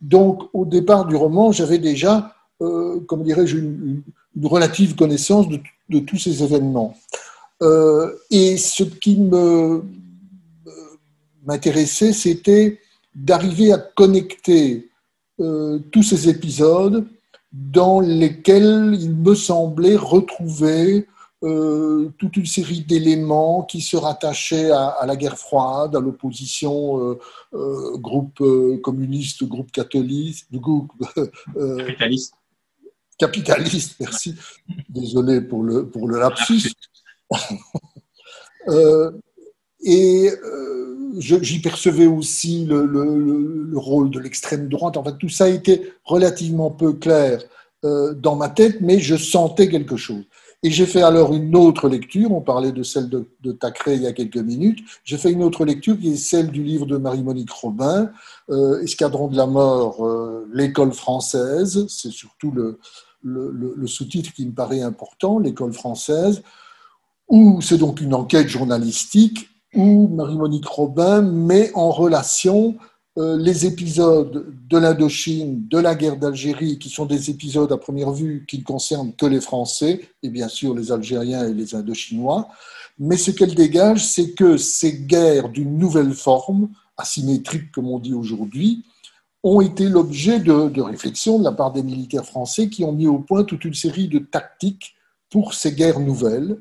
Donc, 0.00 0.42
au 0.52 0.64
départ 0.64 1.04
du 1.06 1.14
roman, 1.14 1.52
j'avais 1.52 1.78
déjà, 1.78 2.34
euh, 2.62 2.98
comme 3.06 3.22
dirais-je, 3.22 3.58
une, 3.58 4.02
relative 4.42 4.94
connaissance 4.94 5.46
de, 5.48 5.98
tous 5.98 6.16
ces 6.16 6.42
événements. 6.42 6.94
Euh, 7.60 8.10
et 8.30 8.56
ce 8.56 8.82
qui 8.82 9.18
m'intéressait, 11.44 12.14
c'était 12.14 12.80
d'arriver 13.14 13.74
à 13.74 13.78
connecter 13.78 14.88
euh, 15.42 15.80
tous 15.90 16.04
ces 16.04 16.28
épisodes 16.28 17.04
dans 17.52 18.00
lesquels 18.00 18.96
il 18.98 19.10
me 19.10 19.34
semblait 19.34 19.96
retrouver 19.96 21.08
euh, 21.42 22.10
toute 22.18 22.36
une 22.36 22.46
série 22.46 22.82
d'éléments 22.82 23.64
qui 23.64 23.80
se 23.80 23.96
rattachaient 23.96 24.70
à, 24.70 24.86
à, 24.86 25.06
la 25.06 25.16
guerre 25.16 25.36
froide, 25.36 25.96
à 25.96 26.00
l'opposition 26.00 27.10
euh, 27.10 27.18
euh 27.54 27.98
groupe 27.98 28.40
communiste, 28.82 29.42
groupe 29.44 29.72
catholique, 29.72 30.46
groupe 30.52 30.92
capitaliste. 31.56 32.34
Capitaliste, 33.18 33.96
merci. 33.98 34.36
Désolé 34.88 35.40
pour 35.40 35.64
le, 35.64 35.88
pour 35.88 36.08
le 36.08 36.20
lapsus. 36.20 36.72
Et 39.82 40.30
euh, 40.30 41.12
j'y 41.18 41.60
percevais 41.60 42.06
aussi 42.06 42.64
le, 42.64 42.86
le, 42.86 43.66
le 43.68 43.78
rôle 43.78 44.10
de 44.10 44.20
l'extrême 44.20 44.68
droite. 44.68 44.96
En 44.96 45.04
fait, 45.04 45.18
tout 45.18 45.28
ça 45.28 45.48
était 45.48 45.92
relativement 46.04 46.70
peu 46.70 46.92
clair 46.92 47.42
euh, 47.84 48.14
dans 48.14 48.36
ma 48.36 48.48
tête, 48.48 48.80
mais 48.80 49.00
je 49.00 49.16
sentais 49.16 49.68
quelque 49.68 49.96
chose. 49.96 50.24
Et 50.62 50.70
j'ai 50.70 50.86
fait 50.86 51.02
alors 51.02 51.34
une 51.34 51.56
autre 51.56 51.88
lecture, 51.88 52.30
on 52.30 52.40
parlait 52.40 52.70
de 52.70 52.84
celle 52.84 53.08
de, 53.08 53.26
de 53.42 53.50
Tacré 53.50 53.96
il 53.96 54.02
y 54.02 54.06
a 54.06 54.12
quelques 54.12 54.36
minutes, 54.36 54.78
j'ai 55.02 55.18
fait 55.18 55.32
une 55.32 55.42
autre 55.42 55.64
lecture 55.64 55.98
qui 55.98 56.12
est 56.12 56.16
celle 56.16 56.52
du 56.52 56.62
livre 56.62 56.86
de 56.86 56.96
Marie-Monique 56.96 57.50
Robin, 57.50 58.12
euh, 58.48 58.80
Escadron 58.80 59.26
de 59.26 59.36
la 59.36 59.46
mort, 59.46 60.08
l'école 60.54 60.92
française, 60.92 61.84
c'est 61.88 62.12
surtout 62.12 62.52
le 62.52 63.86
sous-titre 63.88 64.32
qui 64.32 64.46
me 64.46 64.52
paraît 64.52 64.82
important, 64.82 65.40
l'école 65.40 65.72
française, 65.72 66.42
où 67.28 67.60
c'est 67.60 67.78
donc 67.78 68.00
une 68.00 68.14
enquête 68.14 68.46
journalistique 68.46 69.48
où 69.74 70.08
Marie-Monique 70.08 70.66
Robin 70.66 71.22
met 71.22 71.70
en 71.74 71.90
relation 71.90 72.76
euh, 73.18 73.36
les 73.36 73.66
épisodes 73.66 74.54
de 74.68 74.78
l'Indochine, 74.78 75.66
de 75.68 75.78
la 75.78 75.94
guerre 75.94 76.16
d'Algérie, 76.16 76.78
qui 76.78 76.88
sont 76.88 77.04
des 77.04 77.28
épisodes 77.28 77.70
à 77.70 77.76
première 77.76 78.10
vue 78.10 78.46
qui 78.48 78.58
ne 78.58 78.64
concernent 78.64 79.12
que 79.12 79.26
les 79.26 79.40
Français, 79.40 80.00
et 80.22 80.30
bien 80.30 80.48
sûr 80.48 80.74
les 80.74 80.92
Algériens 80.92 81.46
et 81.46 81.52
les 81.52 81.74
Indochinois. 81.74 82.48
Mais 82.98 83.16
ce 83.16 83.30
qu'elle 83.30 83.54
dégage, 83.54 84.06
c'est 84.06 84.32
que 84.32 84.56
ces 84.56 85.00
guerres 85.00 85.50
d'une 85.50 85.76
nouvelle 85.78 86.14
forme, 86.14 86.70
asymétrique 86.96 87.70
comme 87.72 87.88
on 87.88 87.98
dit 87.98 88.14
aujourd'hui, 88.14 88.84
ont 89.42 89.60
été 89.60 89.88
l'objet 89.88 90.38
de, 90.38 90.68
de 90.68 90.80
réflexions 90.80 91.38
de 91.38 91.44
la 91.44 91.52
part 91.52 91.72
des 91.72 91.82
militaires 91.82 92.24
français 92.24 92.68
qui 92.68 92.84
ont 92.84 92.92
mis 92.92 93.08
au 93.08 93.18
point 93.18 93.44
toute 93.44 93.64
une 93.64 93.74
série 93.74 94.08
de 94.08 94.20
tactiques 94.20 94.94
pour 95.28 95.52
ces 95.52 95.72
guerres 95.72 96.00
nouvelles, 96.00 96.58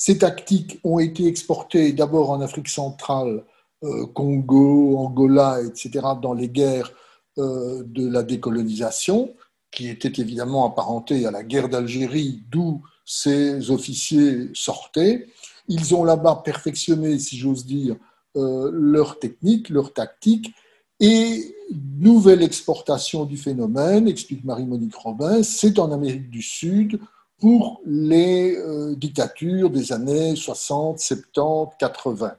ces 0.00 0.16
tactiques 0.16 0.80
ont 0.82 0.98
été 0.98 1.26
exportées 1.26 1.92
d'abord 1.92 2.30
en 2.30 2.40
Afrique 2.40 2.70
centrale, 2.70 3.44
euh, 3.84 4.06
Congo, 4.06 4.96
Angola, 4.96 5.60
etc., 5.60 6.00
dans 6.22 6.32
les 6.32 6.48
guerres 6.48 6.90
euh, 7.36 7.82
de 7.84 8.08
la 8.08 8.22
décolonisation, 8.22 9.34
qui 9.70 9.88
étaient 9.90 10.22
évidemment 10.22 10.66
apparentées 10.66 11.26
à 11.26 11.30
la 11.30 11.42
guerre 11.42 11.68
d'Algérie, 11.68 12.42
d'où 12.50 12.82
ces 13.04 13.70
officiers 13.70 14.48
sortaient. 14.54 15.28
Ils 15.68 15.94
ont 15.94 16.04
là-bas 16.04 16.40
perfectionné, 16.46 17.18
si 17.18 17.36
j'ose 17.36 17.66
dire, 17.66 17.96
euh, 18.38 18.70
leur 18.72 19.18
technique, 19.18 19.68
leur 19.68 19.92
tactique, 19.92 20.54
et 20.98 21.54
nouvelle 21.98 22.42
exportation 22.42 23.26
du 23.26 23.36
phénomène, 23.36 24.08
explique 24.08 24.44
Marie-Monique 24.44 24.94
Robin, 24.94 25.42
c'est 25.42 25.78
en 25.78 25.92
Amérique 25.92 26.30
du 26.30 26.40
Sud, 26.40 26.98
pour 27.40 27.80
les 27.86 28.56
euh, 28.56 28.94
dictatures 28.94 29.70
des 29.70 29.92
années 29.92 30.36
60, 30.36 30.98
70, 31.00 31.76
80. 31.78 32.36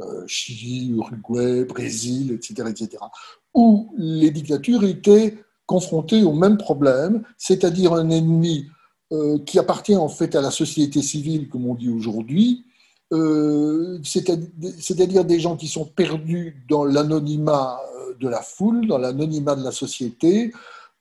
Euh, 0.00 0.24
Chili, 0.28 0.90
Uruguay, 0.90 1.64
Brésil, 1.64 2.32
etc., 2.32 2.68
etc., 2.70 3.02
où 3.52 3.92
les 3.96 4.30
dictatures 4.30 4.84
étaient 4.84 5.38
confrontées 5.66 6.22
au 6.22 6.32
même 6.32 6.56
problème, 6.56 7.24
c'est-à-dire 7.36 7.92
un 7.94 8.08
ennemi 8.10 8.66
euh, 9.12 9.38
qui 9.40 9.58
appartient 9.58 9.96
en 9.96 10.08
fait 10.08 10.36
à 10.36 10.40
la 10.40 10.52
société 10.52 11.02
civile, 11.02 11.48
comme 11.48 11.66
on 11.66 11.74
dit 11.74 11.88
aujourd'hui, 11.88 12.64
euh, 13.12 13.98
c'est-à-dire 14.04 15.24
des 15.24 15.40
gens 15.40 15.56
qui 15.56 15.66
sont 15.66 15.86
perdus 15.86 16.62
dans 16.68 16.84
l'anonymat 16.84 17.80
de 18.20 18.28
la 18.28 18.42
foule, 18.42 18.86
dans 18.86 18.98
l'anonymat 18.98 19.56
de 19.56 19.64
la 19.64 19.72
société, 19.72 20.52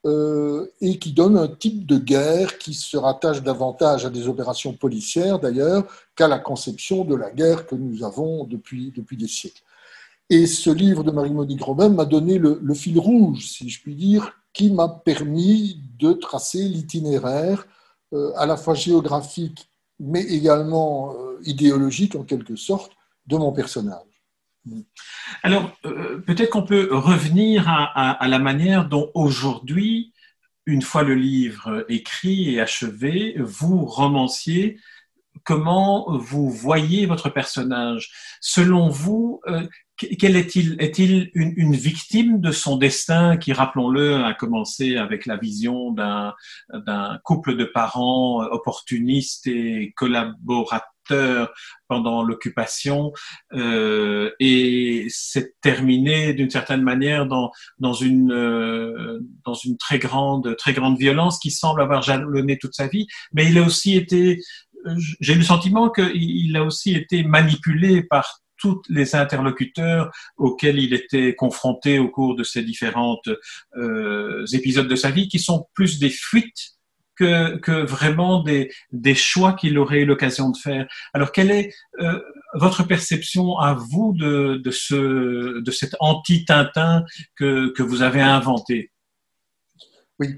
euh, 0.06 0.68
et 0.80 1.00
qui 1.00 1.12
donne 1.12 1.38
un 1.38 1.48
type 1.48 1.86
de 1.86 1.98
guerre 1.98 2.58
qui 2.58 2.74
se 2.74 2.98
rattache 2.98 3.42
davantage 3.42 4.06
à 4.06 4.10
des 4.10 4.28
opérations 4.28 4.74
policières 4.74 5.40
d'ailleurs 5.40 5.86
qu'à 6.16 6.28
la 6.28 6.40
conception 6.40 7.04
de 7.04 7.16
la 7.16 7.32
guerre 7.32 7.66
que 7.66 7.76
nous 7.76 8.04
avons 8.04 8.44
depuis, 8.46 8.94
depuis 8.96 9.18
des 9.18 9.28
siècles. 9.28 9.62
Et 10.30 10.46
ce 10.46 10.70
livre 10.70 11.04
de 11.04 11.12
Marie-Monique 11.12 11.64
Robin 11.64 11.90
m'a 11.90 12.06
donné 12.06 12.38
le, 12.38 12.74
fil 12.74 13.00
rouge, 13.00 13.48
si 13.48 13.70
je 13.70 13.82
puis 13.82 13.96
dire, 13.96 14.32
qui 14.54 14.72
m'a 14.72 14.90
permis 14.90 15.80
de 16.00 16.14
tracer 16.14 16.64
l'itinéraire 16.64 17.66
euh, 18.14 18.32
à 18.36 18.46
la 18.46 18.58
fois 18.58 18.74
géographique 18.74 19.70
mais 20.00 20.22
également 20.22 21.14
euh, 21.14 21.40
idéologique 21.44 22.16
en 22.16 22.24
quelque 22.24 22.56
sorte 22.56 22.92
de 23.26 23.38
mon 23.38 23.52
personnage. 23.52 24.07
Alors, 25.44 25.72
euh, 25.86 26.20
peut-être 26.20 26.50
qu'on 26.50 26.64
peut 26.64 26.90
revenir 26.92 27.66
à, 27.68 28.28
la 28.28 28.40
manière 28.40 28.88
dont 28.88 29.12
aujourd'hui, 29.14 30.14
une 30.66 30.82
fois 30.82 31.04
le 31.04 31.16
livre 31.16 31.86
écrit 31.90 32.54
et 32.54 32.62
achevé, 32.62 33.36
vous, 33.40 33.86
romanciez, 33.86 34.80
comment 35.44 36.18
vous 36.18 36.50
voyez 36.50 37.06
votre 37.06 37.30
personnage? 37.30 38.12
Selon 38.42 38.90
vous, 38.90 39.42
euh, 39.48 39.68
quel 39.98 40.36
est-il 40.36 40.76
Est-il 40.80 41.32
une, 41.34 41.74
victime 41.74 42.40
de 42.40 42.52
son 42.52 42.78
destin 42.78 43.38
qui, 43.38 43.54
rappelons-le, 43.54 44.24
a 44.24 44.34
commencé 44.34 44.98
avec 44.98 45.26
la 45.26 45.38
vision 45.38 45.92
d'un 45.92 47.20
couple 47.24 47.56
de 47.56 47.66
parents 47.66 48.44
opportunistes 48.44 49.48
et 49.48 49.94
collaborateurs 49.96 50.92
pendant 51.88 52.24
l'occupation 52.24 53.14
euh, 53.54 54.32
et 54.40 55.08
c'est 55.10 55.60
terminé 55.62 56.34
d'une 56.34 56.50
certaine 56.50 56.82
manière 56.82 57.26
dans, 57.26 57.52
dans, 57.80 57.94
une, 57.94 58.32
euh, 58.32 59.20
dans 59.46 59.54
une 59.54 59.78
très 59.78 60.00
grande, 60.00 60.56
très 60.58 60.74
grande 60.74 60.98
violence 60.98 61.40
qui 61.40 61.52
semble 61.52 61.82
avoir 61.82 62.02
jalonné 62.02 62.58
toute 62.58 62.74
sa 62.74 62.88
vie, 62.88 63.08
mais 63.34 63.48
il 63.48 63.58
a 63.58 63.64
aussi 63.64 63.96
été, 63.96 64.42
j'ai 65.20 65.36
le 65.36 65.44
sentiment 65.44 65.90
qu'il 65.90 66.56
a 66.56 66.64
aussi 66.64 66.96
été 66.96 67.24
manipulé 67.24 68.04
par 68.04 68.42
tous 68.58 68.82
les 68.90 69.16
interlocuteurs 69.16 70.12
auxquels 70.36 70.80
il 70.80 70.94
était 70.94 71.36
confronté 71.36 72.00
au 72.00 72.10
cours 72.10 72.36
de 72.36 72.44
ces 72.44 72.64
différents 72.64 73.20
euh, 73.76 74.46
épisodes 74.52 74.88
de 74.88 74.96
sa 74.96 75.12
vie, 75.12 75.28
qui 75.28 75.40
sont 75.40 75.68
plus 75.74 76.00
des 76.00 76.10
fuites 76.10 76.77
que, 77.18 77.86
vraiment 77.86 78.42
des, 78.42 78.72
des 78.92 79.16
choix 79.16 79.54
qu'il 79.54 79.78
aurait 79.78 80.02
eu 80.02 80.06
l'occasion 80.06 80.50
de 80.50 80.58
faire. 80.58 80.88
Alors, 81.14 81.32
quelle 81.32 81.52
est, 81.52 81.74
euh, 82.00 82.20
votre 82.54 82.84
perception 82.84 83.58
à 83.58 83.74
vous 83.74 84.14
de, 84.14 84.62
de, 84.64 84.72
ce, 84.72 85.60
de 85.60 85.72
cet 85.72 85.96
anti-Tintin 86.00 87.04
que, 87.36 87.70
que 87.70 87.84
vous 87.84 88.02
avez 88.02 88.22
inventé? 88.22 88.92
Oui, 90.20 90.36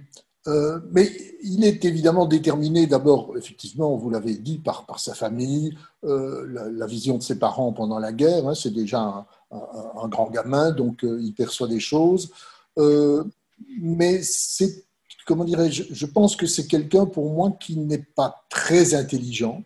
euh, 0.48 0.80
mais 0.92 1.10
il 1.44 1.64
est 1.64 1.84
évidemment 1.86 2.26
déterminé 2.26 2.88
d'abord, 2.88 3.38
effectivement, 3.38 3.96
vous 3.96 4.10
l'avez 4.10 4.36
dit, 4.36 4.58
par, 4.58 4.86
par 4.86 5.00
sa 5.00 5.14
famille, 5.14 5.78
euh, 6.06 6.48
la, 6.72 6.88
vision 6.88 7.18
de 7.18 7.24
ses 7.24 7.38
parents 7.38 7.72
pendant 7.74 8.00
la 8.00 8.12
guerre. 8.12 8.48
Hein, 8.48 8.56
c'est 8.56 8.74
déjà 8.74 9.26
un, 9.52 10.08
grand 10.08 10.30
gamin, 10.30 10.72
donc 10.72 11.04
il 11.04 11.34
perçoit 11.34 11.68
des 11.68 11.80
choses. 11.80 12.32
mais 13.82 14.22
c'est, 14.22 14.86
comment 15.30 15.46
dirais-je, 15.46 15.84
je 15.92 16.06
pense 16.08 16.36
que 16.36 16.48
c'est 16.48 16.66
quelqu'un 16.66 17.06
pour 17.06 17.32
moi 17.32 17.56
qui 17.60 17.78
n'est 17.78 18.04
pas 18.16 18.44
très 18.50 18.96
intelligent. 18.96 19.64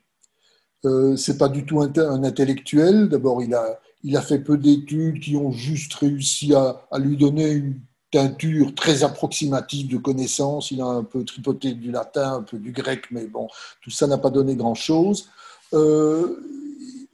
c'est 1.15 1.37
pas 1.37 1.47
du 1.47 1.65
tout 1.65 1.79
un, 1.79 2.23
intellectuel. 2.25 3.07
D'abord, 3.07 3.41
il 3.41 3.55
a, 3.55 3.79
il 4.03 4.17
a 4.17 4.21
fait 4.21 4.39
peu 4.39 4.57
d'études 4.57 5.21
qui 5.21 5.37
ont 5.37 5.51
juste 5.51 5.93
réussi 5.93 6.53
à, 6.53 6.81
à 6.91 6.99
lui 6.99 7.15
donner 7.15 7.49
une 7.51 7.79
teinture 8.11 8.75
très 8.75 9.05
approximative 9.05 9.87
de 9.87 9.97
connaissances. 9.97 10.69
Il 10.71 10.81
a 10.81 10.85
un 10.85 11.05
peu 11.05 11.23
tripoté 11.23 11.75
du 11.75 11.91
latin, 11.91 12.33
un 12.33 12.43
peu 12.43 12.57
du 12.57 12.73
grec, 12.73 13.05
mais 13.11 13.25
bon, 13.27 13.47
tout 13.81 13.89
ça 13.89 14.05
n'a 14.05 14.17
pas 14.17 14.31
donné 14.31 14.57
grand-chose. 14.57 15.29
Euh, 15.73 16.41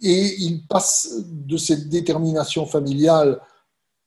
et 0.02 0.36
il 0.40 0.66
passe 0.66 1.18
de 1.24 1.58
cette 1.58 1.88
détermination 1.88 2.66
familiale 2.66 3.40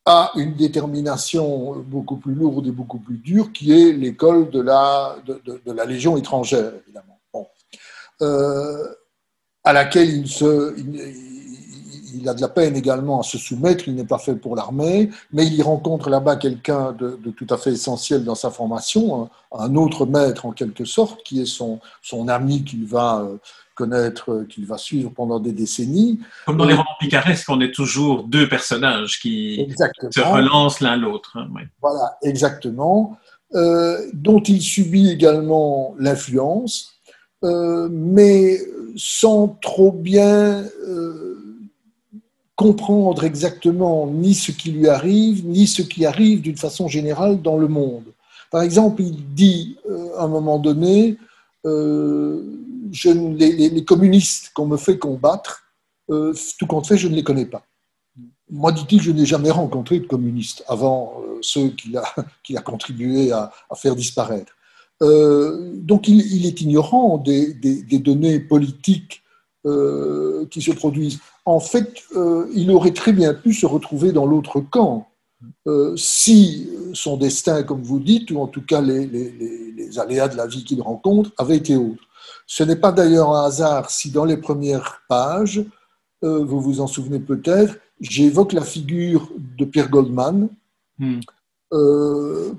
à 0.04 0.32
une 0.34 0.54
détermination 0.54 1.76
beaucoup 1.86 2.16
plus 2.16 2.34
lourde 2.34 2.66
et 2.66 2.72
beaucoup 2.72 2.98
plus 2.98 3.18
dure, 3.18 3.52
qui 3.52 3.72
est 3.72 3.92
l'école 3.92 4.50
de 4.50 4.60
la, 4.60 5.16
de, 5.26 5.72
la 5.72 5.84
Légion 5.84 6.16
étrangère, 6.16 6.72
évidemment. 6.84 7.20
Bon. 7.32 7.46
Euh, 8.20 8.94
à 9.64 9.72
laquelle 9.72 10.10
il 10.10 10.28
se, 10.28 10.74
il 12.14 12.28
a 12.28 12.34
de 12.34 12.40
la 12.40 12.48
peine 12.48 12.76
également 12.76 13.20
à 13.20 13.22
se 13.22 13.38
soumettre, 13.38 13.88
il 13.88 13.94
n'est 13.94 14.04
pas 14.04 14.18
fait 14.18 14.34
pour 14.34 14.56
l'armée, 14.56 15.10
mais 15.32 15.46
il 15.46 15.54
y 15.54 15.62
rencontre 15.62 16.10
là-bas 16.10 16.36
quelqu'un 16.36 16.92
de, 16.92 17.16
tout 17.36 17.46
à 17.50 17.56
fait 17.56 17.72
essentiel 17.72 18.24
dans 18.24 18.34
sa 18.34 18.50
formation, 18.50 19.28
un, 19.52 19.76
autre 19.76 20.06
maître 20.06 20.46
en 20.46 20.52
quelque 20.52 20.84
sorte, 20.84 21.22
qui 21.22 21.40
est 21.40 21.46
son, 21.46 21.80
son 22.02 22.28
ami 22.28 22.64
qu'il 22.64 22.86
va 22.86 23.20
euh, 23.20 23.36
connaître, 23.74 24.30
euh, 24.30 24.44
qu'il 24.44 24.66
va 24.66 24.78
suivre 24.78 25.10
pendant 25.10 25.40
des 25.40 25.52
décennies. 25.52 26.20
Comme 26.46 26.56
dans 26.56 26.64
les 26.64 26.74
romans 26.74 26.96
picaresques, 27.00 27.48
on 27.48 27.60
est 27.60 27.74
toujours 27.74 28.24
deux 28.24 28.48
personnages 28.48 29.20
qui 29.20 29.66
se 30.10 30.20
relancent 30.20 30.80
l'un 30.80 30.96
l'autre. 30.96 31.38
Hein, 31.38 31.48
voilà, 31.80 32.16
exactement. 32.22 33.18
Euh, 33.54 33.98
dont 34.14 34.40
il 34.40 34.62
subit 34.62 35.10
également 35.10 35.94
l'influence, 35.98 36.94
mais 37.42 38.58
sans 38.96 39.48
trop 39.60 39.90
bien 39.90 40.64
comprendre 42.56 43.24
exactement 43.24 44.06
ni 44.06 44.34
ce 44.34 44.52
qui 44.52 44.70
lui 44.70 44.88
arrive, 44.88 45.44
ni 45.44 45.66
ce 45.66 45.82
qui 45.82 46.06
arrive 46.06 46.42
d'une 46.42 46.56
façon 46.56 46.86
générale 46.86 47.42
dans 47.42 47.58
le 47.58 47.66
monde. 47.66 48.04
Par 48.52 48.62
exemple, 48.62 49.02
il 49.02 49.34
dit 49.34 49.76
euh, 49.90 50.16
à 50.18 50.24
un 50.24 50.28
moment 50.28 50.58
donné, 50.58 51.16
euh, 51.64 52.42
les, 53.36 53.84
communistes 53.84 54.52
qu'on 54.54 54.66
me 54.66 54.76
fait 54.76 54.98
combattre, 54.98 55.62
euh, 56.10 56.34
tout 56.58 56.66
compte 56.66 56.86
fait, 56.86 56.96
je 56.96 57.08
ne 57.08 57.14
les 57.14 57.24
connais 57.24 57.46
pas. 57.46 57.64
Moi, 58.50 58.72
dit-il, 58.72 59.00
je 59.00 59.10
n'ai 59.10 59.24
jamais 59.24 59.50
rencontré 59.50 59.98
de 59.98 60.06
communistes 60.06 60.62
avant 60.68 61.22
ceux 61.40 61.68
qu'il 61.70 61.96
a, 62.56 62.60
contribué 62.60 63.32
à, 63.32 63.52
faire 63.74 63.96
disparaître. 63.96 64.52
donc, 65.00 66.08
il, 66.08 66.46
est 66.46 66.60
ignorant 66.60 67.18
des, 67.18 67.54
données 67.98 68.40
politiques 68.40 69.22
qui 69.64 70.62
se 70.62 70.72
produisent 70.72 71.20
en 71.44 71.60
fait, 71.60 72.04
euh, 72.16 72.48
il 72.54 72.70
aurait 72.70 72.92
très 72.92 73.12
bien 73.12 73.34
pu 73.34 73.52
se 73.52 73.66
retrouver 73.66 74.12
dans 74.12 74.26
l'autre 74.26 74.60
camp 74.60 75.08
euh, 75.66 75.96
si 75.96 76.68
son 76.94 77.16
destin, 77.16 77.64
comme 77.64 77.82
vous 77.82 77.98
dites, 77.98 78.30
ou 78.30 78.38
en 78.38 78.46
tout 78.46 78.62
cas 78.62 78.80
les, 78.80 79.98
aléas 79.98 80.28
de 80.28 80.36
la 80.36 80.46
vie 80.46 80.64
qu'il 80.64 80.80
rencontre, 80.80 81.32
avaient 81.36 81.56
été 81.56 81.76
autres. 81.76 82.02
Ce 82.46 82.62
n'est 82.62 82.76
pas 82.76 82.92
d'ailleurs 82.92 83.30
un 83.30 83.46
hasard 83.46 83.90
si 83.90 84.10
dans 84.10 84.24
les 84.24 84.36
premières 84.36 85.02
pages, 85.08 85.64
euh, 86.24 86.44
vous 86.44 86.60
vous 86.60 86.80
en 86.80 86.86
souvenez 86.86 87.20
peut-être, 87.20 87.76
j'évoque 88.00 88.52
la 88.52 88.62
figure 88.62 89.28
de 89.58 89.64
Pierre 89.64 89.90
Goldman, 89.90 90.48
hmm. 90.98 91.20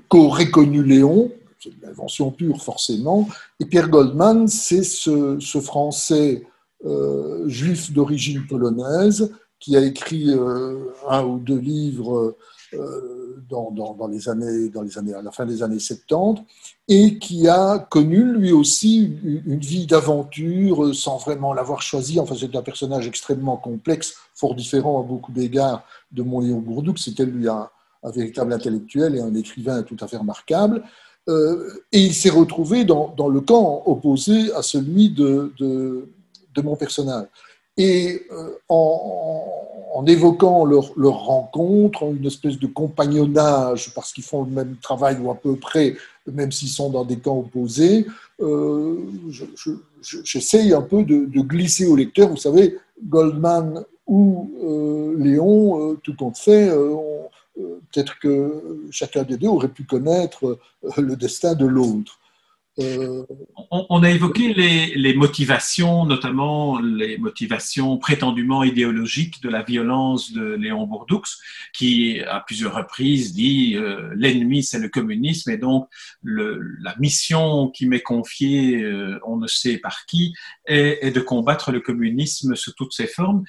qu'aurait 0.08 0.50
connu 0.50 0.82
Léon, 0.82 1.30
c'est 1.60 1.70
une 1.70 1.88
invention 1.88 2.30
pure 2.30 2.62
forcément, 2.62 3.28
et 3.60 3.64
Pierre 3.64 3.88
Goldman, 3.88 4.48
c'est 4.48 4.82
ce, 4.82 5.38
ce 5.40 5.60
Français 5.60 6.46
euh, 6.84 7.48
juif 7.48 7.92
d'origine 7.92 8.46
polonaise, 8.46 9.32
qui 9.58 9.74
a 9.74 9.80
écrit 9.80 10.28
euh, 10.28 10.90
un 11.08 11.24
ou 11.24 11.38
deux 11.38 11.58
livres 11.58 12.36
euh, 12.78 13.42
dans, 13.48 14.08
les 14.08 14.28
années, 14.28 14.70
à 15.14 15.22
la 15.22 15.30
fin 15.30 15.46
des 15.46 15.62
années 15.62 15.78
70, 15.78 16.42
et 16.88 17.18
qui 17.18 17.46
a 17.48 17.78
connu 17.78 18.24
lui 18.24 18.52
aussi 18.52 19.16
une, 19.22 19.58
vie 19.58 19.86
d'aventure 19.86 20.94
sans 20.94 21.18
vraiment 21.18 21.52
l'avoir 21.52 21.82
choisi. 21.82 22.18
Enfin, 22.18 22.34
c'est 22.38 22.54
un 22.56 22.62
personnage 22.62 23.06
extrêmement 23.06 23.56
complexe, 23.56 24.14
fort 24.34 24.54
différent 24.54 25.00
à 25.00 25.06
beaucoup 25.06 25.32
d'égards 25.32 25.84
de 26.12 26.22
mon 26.22 26.40
Léon 26.40 26.60
Bourdoux. 26.60 26.96
C'était 26.96 27.26
lui 27.26 27.48
un, 27.48 27.68
véritable 28.14 28.52
intellectuel 28.52 29.16
et 29.16 29.20
un 29.20 29.34
écrivain 29.34 29.82
tout 29.82 29.96
à 30.00 30.06
fait 30.06 30.18
remarquable. 30.18 30.82
et 31.28 32.00
il 32.00 32.14
s'est 32.14 32.30
retrouvé 32.30 32.84
dans, 32.84 33.28
le 33.28 33.40
camp 33.40 33.82
opposé 33.86 34.52
à 34.52 34.62
celui 34.62 35.10
de, 35.10 35.52
mon 36.62 36.76
personnage. 36.76 37.26
Et 37.76 38.26
euh, 38.30 38.50
en, 38.68 39.63
évoquant 40.06 40.64
leur, 40.64 40.92
rencontre, 40.96 42.04
une 42.04 42.26
espèce 42.26 42.58
de 42.58 42.66
compagnonnage, 42.66 43.94
parce 43.94 44.12
qu'ils 44.12 44.24
font 44.24 44.44
le 44.44 44.50
même 44.50 44.76
travail 44.82 45.18
ou 45.20 45.30
à 45.30 45.34
peu 45.34 45.56
près, 45.56 45.96
même 46.30 46.50
s'ils 46.50 46.68
sont 46.68 46.90
dans 46.90 47.04
des 47.04 47.18
camps 47.18 47.38
opposés, 47.38 48.06
euh, 48.40 48.96
j'essaye 50.24 50.72
un 50.72 50.82
peu 50.82 51.04
de, 51.04 51.40
glisser 51.40 51.86
au 51.86 51.96
lecteur. 51.96 52.28
Vous 52.28 52.36
savez, 52.36 52.76
Goldman 53.06 53.84
ou 54.06 54.50
euh, 54.64 55.16
Léon, 55.18 55.96
tout 56.02 56.16
compte 56.16 56.38
fait, 56.38 56.70
peut-être 57.54 58.18
que 58.18 58.86
chacun 58.90 59.22
des 59.22 59.36
deux 59.36 59.48
aurait 59.48 59.68
pu 59.68 59.84
connaître 59.84 60.58
le 60.96 61.16
destin 61.16 61.54
de 61.54 61.66
l'autre. 61.66 62.18
On, 62.76 64.02
a 64.02 64.10
évoqué 64.10 64.52
les, 64.52 65.14
motivations, 65.14 66.06
notamment 66.06 66.80
les 66.80 67.18
motivations 67.18 67.98
prétendument 67.98 68.64
idéologiques 68.64 69.40
de 69.42 69.48
la 69.48 69.62
violence 69.62 70.32
de 70.32 70.54
Léon 70.54 70.84
Bourdoux, 70.86 71.22
qui 71.72 72.20
à 72.22 72.40
plusieurs 72.40 72.74
reprises 72.74 73.32
dit 73.32 73.76
euh, 73.76 74.12
l'ennemi 74.16 74.64
c'est 74.64 74.80
le 74.80 74.88
communisme 74.88 75.50
et 75.50 75.56
donc 75.56 75.88
la 76.24 76.96
mission 76.98 77.68
qui 77.68 77.86
m'est 77.86 78.02
confiée, 78.02 78.82
euh, 78.82 79.20
on 79.24 79.36
ne 79.36 79.46
sait 79.46 79.78
par 79.78 80.04
qui, 80.06 80.34
est, 80.66 80.98
est, 81.02 81.12
de 81.12 81.20
combattre 81.20 81.70
le 81.70 81.80
communisme 81.80 82.56
sous 82.56 82.72
toutes 82.72 82.92
ses 82.92 83.06
formes. 83.06 83.44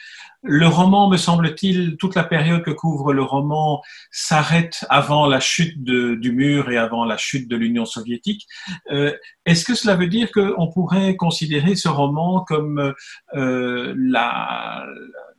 Le 0.48 0.68
roman, 0.68 1.10
me 1.10 1.18
semble-t-il, 1.18 1.98
toute 1.98 2.14
la 2.14 2.24
période 2.24 2.64
que 2.64 2.70
couvre 2.70 3.14
le 3.14 3.24
roman 3.24 3.82
s'arrête 4.12 4.86
avant 4.90 5.26
la 5.26 5.40
chute 5.40 5.84
du 5.84 6.32
mur 6.32 6.70
et 6.70 6.78
avant 6.78 7.04
la 7.04 7.18
chute 7.18 7.50
de 7.50 7.56
l'Union 7.56 7.86
soviétique. 7.86 8.48
Euh, 8.92 9.15
est-ce 9.46 9.66
que 9.66 9.76
cela 9.76 9.96
veut 9.96 10.08
dire 10.08 10.32
qu'on 10.32 10.72
pourrait 10.72 11.16
considérer 11.16 11.76
ce 11.76 11.88
roman 11.88 12.44
comme 12.48 12.94
euh, 13.36 13.94
la, 13.98 14.86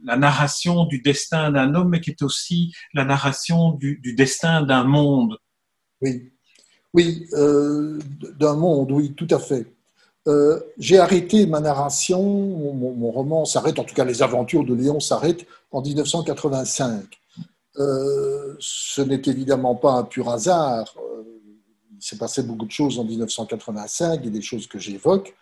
narration 0.03 0.85
du 0.85 1.01
destin 1.01 1.51
d'un 1.51 1.75
homme, 1.75 1.91
mais 1.91 2.01
qui 2.01 2.11
est 2.11 2.23
aussi 2.23 2.73
la 2.95 3.05
narration 3.05 3.73
du, 3.73 4.01
destin 4.17 4.63
d'un 4.63 4.85
monde? 4.85 5.39
Oui, 6.01 6.31
oui, 6.95 7.27
euh, 7.35 7.99
d'un 8.39 8.55
monde, 8.55 8.93
oui, 8.93 9.15
tout 9.15 9.29
à 9.31 9.39
fait. 9.39 9.67
Euh, 10.29 10.59
j'ai 10.79 10.99
arrêté 10.99 11.47
ma 11.47 11.61
narration, 11.61 12.23
mon, 12.23 13.11
roman 13.11 13.45
s'arrête, 13.45 13.79
en 13.79 13.85
tout 13.85 13.95
cas 13.95 14.05
les 14.05 14.23
aventures 14.23 14.65
de 14.65 14.75
Léon 14.75 14.99
s'arrêtent 14.99 15.47
en 15.71 15.83
1985. 15.83 17.05
Euh, 17.79 18.57
ce 18.59 19.03
n'est 19.03 19.23
évidemment 19.27 19.75
pas 19.75 19.93
un 19.93 20.05
pur 20.05 20.29
hasard. 20.29 20.95
Euh, 21.97 22.01
il 22.01 22.05
s'est 22.05 22.19
passé 22.19 22.43
beaucoup 22.43 22.67
de 22.67 22.71
choses 22.71 22.99
en 22.99 23.05
1985 23.05 24.25
et 24.25 24.31
des 24.31 24.43
choses 24.43 24.67
que 24.67 24.79
j'évoque, 24.79 25.35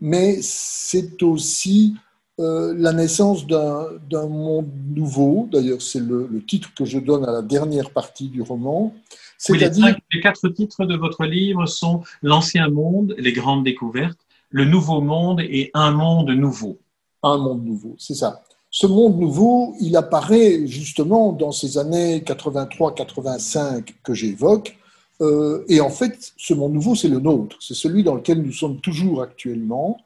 mais 0.00 0.38
c'est 0.42 1.22
aussi 1.22 1.94
la 2.38 2.92
naissance 2.92 3.46
d'un 3.46 4.26
monde 4.26 4.68
nouveau. 4.88 5.48
D'ailleurs, 5.52 5.80
c'est 5.80 6.00
le, 6.00 6.42
titre 6.44 6.70
que 6.74 6.84
je 6.84 6.98
donne 6.98 7.24
à 7.24 7.30
la 7.30 7.42
dernière 7.42 7.90
partie 7.90 8.28
du 8.28 8.42
roman. 8.42 8.92
C'est-à-dire 9.38 9.96
les 10.12 10.20
quatre 10.20 10.48
titres 10.48 10.84
de 10.84 10.96
votre 10.96 11.24
livre 11.24 11.66
sont 11.66 12.02
L'Ancien 12.22 12.68
Monde, 12.68 13.14
Les 13.18 13.32
Grandes 13.32 13.64
Découvertes, 13.64 14.18
le 14.50 14.64
nouveau 14.64 15.00
monde 15.00 15.40
et 15.40 15.70
un 15.74 15.90
monde 15.90 16.30
nouveau. 16.30 16.78
Un 17.22 17.38
monde 17.38 17.64
nouveau, 17.64 17.94
c'est 17.98 18.14
ça. 18.14 18.42
Ce 18.70 18.86
monde 18.86 19.18
nouveau, 19.18 19.74
il 19.80 19.96
apparaît 19.96 20.66
justement 20.66 21.32
dans 21.32 21.52
ces 21.52 21.78
années 21.78 22.20
83-85 22.20 23.94
que 24.02 24.14
j'évoque. 24.14 24.78
Euh, 25.22 25.64
et 25.68 25.80
en 25.80 25.88
fait, 25.88 26.32
ce 26.36 26.52
monde 26.52 26.74
nouveau, 26.74 26.94
c'est 26.94 27.08
le 27.08 27.20
nôtre. 27.20 27.56
C'est 27.60 27.74
celui 27.74 28.02
dans 28.02 28.14
lequel 28.14 28.42
nous 28.42 28.52
sommes 28.52 28.80
toujours 28.80 29.22
actuellement. 29.22 29.98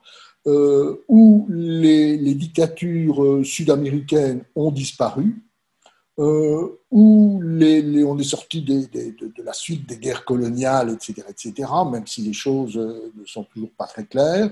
où 1.08 1.46
les, 1.50 2.34
dictatures 2.34 3.40
sud-américaines 3.44 4.44
ont 4.54 4.70
disparu, 4.70 5.42
où 6.18 7.40
on 7.42 8.18
est 8.18 8.30
sorti 8.36 8.62
de, 8.62 9.42
la 9.44 9.52
suite 9.52 9.88
des 9.88 9.96
guerres 9.96 10.24
coloniales, 10.24 10.90
etc., 10.90 11.26
etc., 11.28 11.52
même 11.90 12.06
si 12.06 12.22
les 12.22 12.32
choses 12.32 12.76
ne 12.76 13.24
sont 13.26 13.44
toujours 13.52 13.72
pas 13.76 13.86
très 13.86 14.06
claires. 14.06 14.50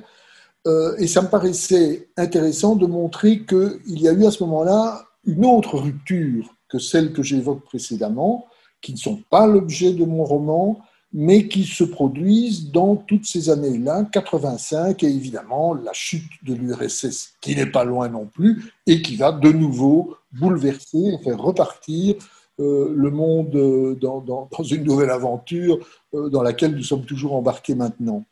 et 0.99 1.07
ça 1.07 1.23
me 1.23 1.29
paraissait 1.29 2.09
intéressant 2.17 2.75
de 2.75 2.87
montrer 2.87 3.45
qu'il 3.45 4.01
y 4.01 4.09
a 4.09 4.13
eu 4.13 4.27
à 4.27 4.33
ce 4.33 4.43
moment-là 4.43 5.07
une 5.27 5.45
autre 5.45 5.79
rupture 5.79 6.55
que 6.69 6.79
celle 6.79 7.13
que 7.13 7.23
j'évoque 7.23 7.65
précédemment, 7.65 8.47
qui 8.85 8.93
ne 8.93 8.99
sont 8.99 9.23
pas 9.31 9.47
l'objet 9.47 9.95
de 9.95 10.05
mon 10.05 10.25
roman, 10.25 10.79
mais 11.11 11.49
qui 11.49 11.65
se 11.65 11.85
produisent 11.85 12.71
dans 12.71 12.97
toutes 12.97 13.25
ces 13.25 13.49
années-là, 13.49 14.05
85, 14.13 15.03
et 15.03 15.07
évidemment 15.07 15.73
la 15.73 15.93
chute 15.95 16.31
de 16.43 16.55
l'URSS, 16.55 17.35
qui 17.41 17.57
n'est 17.57 17.71
pas 17.71 17.85
loin 17.85 18.09
non 18.11 18.27
plus, 18.27 18.75
et 18.87 19.01
qui 19.01 19.17
va 19.17 19.33
de 19.33 19.51
nouveau 19.51 20.17
bouleverser, 20.33 21.17
faire 21.25 21.39
repartir 21.39 22.17
euh, 22.61 22.93
le 22.95 23.11
monde 23.11 23.57
euh, 23.57 23.95
dans, 23.97 24.49
une 24.71 24.85
nouvelle 24.85 25.11
aventure 25.11 25.79
euh, 26.13 26.29
dans 26.29 26.43
laquelle 26.43 26.75
nous 26.75 26.83
sommes 26.83 27.05
toujours 27.05 27.35
embarqués 27.35 27.75
maintenant. 27.75 28.25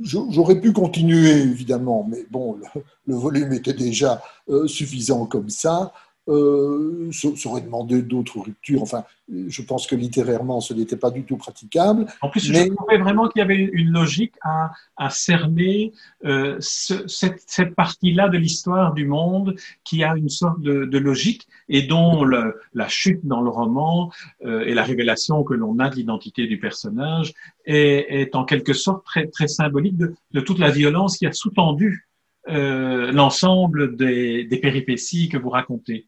J'aurais 0.00 0.60
pu 0.60 0.72
continuer, 0.72 1.30
évidemment, 1.30 2.06
mais 2.08 2.26
bon, 2.30 2.58
le 3.06 3.14
volume 3.14 3.52
était 3.52 3.72
déjà 3.72 4.22
suffisant 4.66 5.24
comme 5.24 5.48
ça 5.48 5.92
euh, 6.28 7.10
ça 7.12 7.48
aurait 7.48 7.60
demandé 7.60 8.02
d'autres 8.02 8.40
ruptures. 8.40 8.82
Enfin, 8.82 9.04
je 9.28 9.62
pense 9.62 9.86
que 9.86 9.96
littérairement, 9.96 10.60
ce 10.60 10.72
n'était 10.74 10.96
pas 10.96 11.10
du 11.10 11.24
tout 11.24 11.36
praticable. 11.36 12.06
En 12.20 12.28
plus, 12.28 12.44
je 12.44 12.74
trouvais 12.74 12.98
vraiment 12.98 13.28
qu'il 13.28 13.40
y 13.40 13.42
avait 13.42 13.68
une 13.72 13.90
logique 13.90 14.34
à, 14.42 14.70
à 14.96 15.10
cerner 15.10 15.92
euh, 16.24 16.56
cette, 16.60 17.42
cette 17.46 17.74
partie-là 17.74 18.28
de 18.28 18.38
l'histoire 18.38 18.94
du 18.94 19.06
monde 19.06 19.56
qui 19.84 20.04
a 20.04 20.16
une 20.16 20.28
sorte 20.28 20.60
de, 20.60 20.84
de 20.84 20.98
logique 20.98 21.48
et 21.68 21.82
dont 21.82 22.24
le, 22.24 22.60
la 22.74 22.88
chute 22.88 23.26
dans 23.26 23.40
le 23.40 23.50
roman 23.50 24.12
euh, 24.44 24.64
et 24.64 24.74
la 24.74 24.84
révélation 24.84 25.42
que 25.42 25.54
l'on 25.54 25.78
a 25.78 25.90
de 25.90 25.96
l'identité 25.96 26.46
du 26.46 26.58
personnage 26.58 27.32
est, 27.64 28.06
est, 28.20 28.34
en 28.36 28.44
quelque 28.44 28.74
sorte 28.74 29.04
très, 29.04 29.26
très 29.26 29.48
symbolique 29.48 29.96
de, 29.96 30.14
de 30.32 30.40
toute 30.40 30.58
la 30.58 30.70
violence 30.70 31.18
qui 31.18 31.26
a 31.26 31.32
sous-tendu 31.32 32.08
euh, 32.48 33.10
l'ensemble 33.10 33.96
des, 33.96 34.44
des 34.44 34.58
péripéties 34.58 35.28
que 35.28 35.36
vous 35.36 35.50
racontez. 35.50 36.06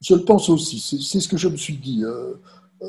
Je 0.00 0.14
le 0.14 0.24
pense 0.24 0.48
aussi, 0.48 0.78
c'est 0.80 1.20
ce 1.20 1.28
que 1.28 1.36
je 1.36 1.48
me 1.48 1.56
suis 1.56 1.76
dit. 1.76 2.04
Euh, 2.04 2.34
euh, 2.82 2.86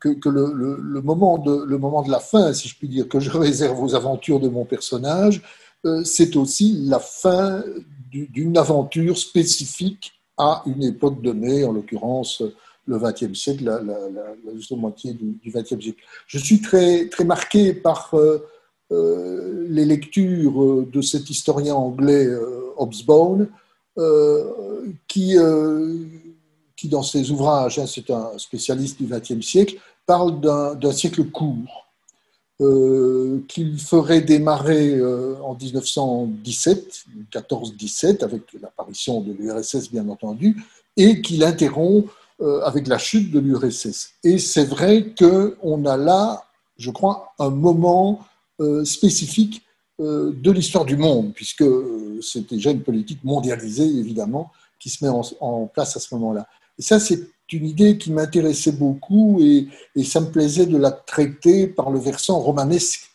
que, 0.00 0.28
le, 0.28 1.00
moment 1.00 1.38
de, 1.38 2.10
la 2.10 2.20
fin, 2.20 2.52
si 2.52 2.68
je 2.68 2.76
puis 2.76 2.88
dire, 2.88 3.08
que 3.08 3.20
je 3.20 3.30
réserve 3.30 3.82
aux 3.82 3.94
aventures 3.94 4.40
de 4.40 4.48
mon 4.48 4.64
personnage, 4.64 5.42
euh, 5.86 6.02
c'est 6.04 6.36
aussi 6.36 6.84
la 6.86 6.98
fin 6.98 7.62
d'une 8.10 8.58
aventure 8.58 9.18
spécifique 9.18 10.12
à 10.36 10.62
une 10.66 10.82
époque 10.82 11.22
donnée, 11.22 11.64
en 11.64 11.72
l'occurrence 11.72 12.42
le 12.86 12.98
XXe 12.98 13.38
siècle, 13.38 13.64
la, 13.64 14.76
moitié 14.76 15.14
du 15.14 15.50
XXe 15.50 15.80
siècle. 15.80 16.02
Je 16.26 16.38
suis 16.38 16.60
très, 16.60 17.08
marqué 17.24 17.72
par 17.72 18.14
les 18.90 19.84
lectures 19.86 20.86
de 20.86 21.00
cet 21.00 21.30
historien 21.30 21.74
anglais 21.74 22.28
Hobsbawm, 22.76 23.48
qui, 25.08 25.38
euh, 25.38 26.04
qui, 26.76 26.88
dans 26.88 27.02
ses 27.02 27.30
ouvrages, 27.30 27.78
hein, 27.78 27.86
c'est 27.86 28.10
un 28.10 28.36
spécialiste 28.38 29.00
du 29.00 29.06
XXe 29.06 29.44
siècle, 29.44 29.76
parle 30.06 30.40
d'un 30.40 30.92
siècle 30.92 31.24
court. 31.24 31.80
Euh, 32.60 33.40
qu'il 33.48 33.80
ferait 33.80 34.20
démarrer 34.20 35.02
en 35.42 35.56
1917, 35.56 37.04
14-17, 37.32 38.22
avec 38.22 38.42
l'apparition 38.62 39.20
de 39.22 39.32
l'URSS 39.32 39.90
bien 39.90 40.08
entendu, 40.08 40.64
et 40.96 41.20
qu'il 41.20 41.42
interrompt 41.42 42.08
avec 42.62 42.86
la 42.86 42.98
chute 42.98 43.32
de 43.32 43.40
l'URSS. 43.40 44.10
Et 44.22 44.38
c'est 44.38 44.66
vrai 44.66 45.12
qu'on 45.18 45.84
a 45.84 45.96
là, 45.96 46.44
je 46.78 46.92
crois, 46.92 47.32
un 47.40 47.50
moment 47.50 48.20
spécifique 48.84 49.63
euh, 49.63 49.63
de 49.98 50.50
l'histoire 50.50 50.84
du 50.84 50.96
monde, 50.96 51.32
puisque 51.34 51.62
euh, 51.62 52.20
c'est 52.20 52.48
déjà 52.48 52.70
une 52.70 52.82
politique 52.82 53.22
mondialisée, 53.22 53.86
évidemment, 53.86 54.52
qui 54.78 54.90
se 54.90 55.04
met 55.04 55.10
en, 55.10 55.66
place 55.66 55.96
à 55.96 56.00
ce 56.00 56.14
moment-là. 56.16 56.48
Et 56.78 56.82
ça, 56.82 56.98
c'est 56.98 57.28
une 57.52 57.66
idée 57.66 57.96
qui 57.96 58.10
m'intéressait 58.10 58.72
beaucoup 58.72 59.40
et, 59.40 59.68
ça 60.04 60.20
me 60.20 60.30
plaisait 60.30 60.66
de 60.66 60.76
la 60.76 60.90
traiter 60.90 61.68
par 61.68 61.90
le 61.90 62.00
versant 62.00 62.40
romanesque 62.40 63.08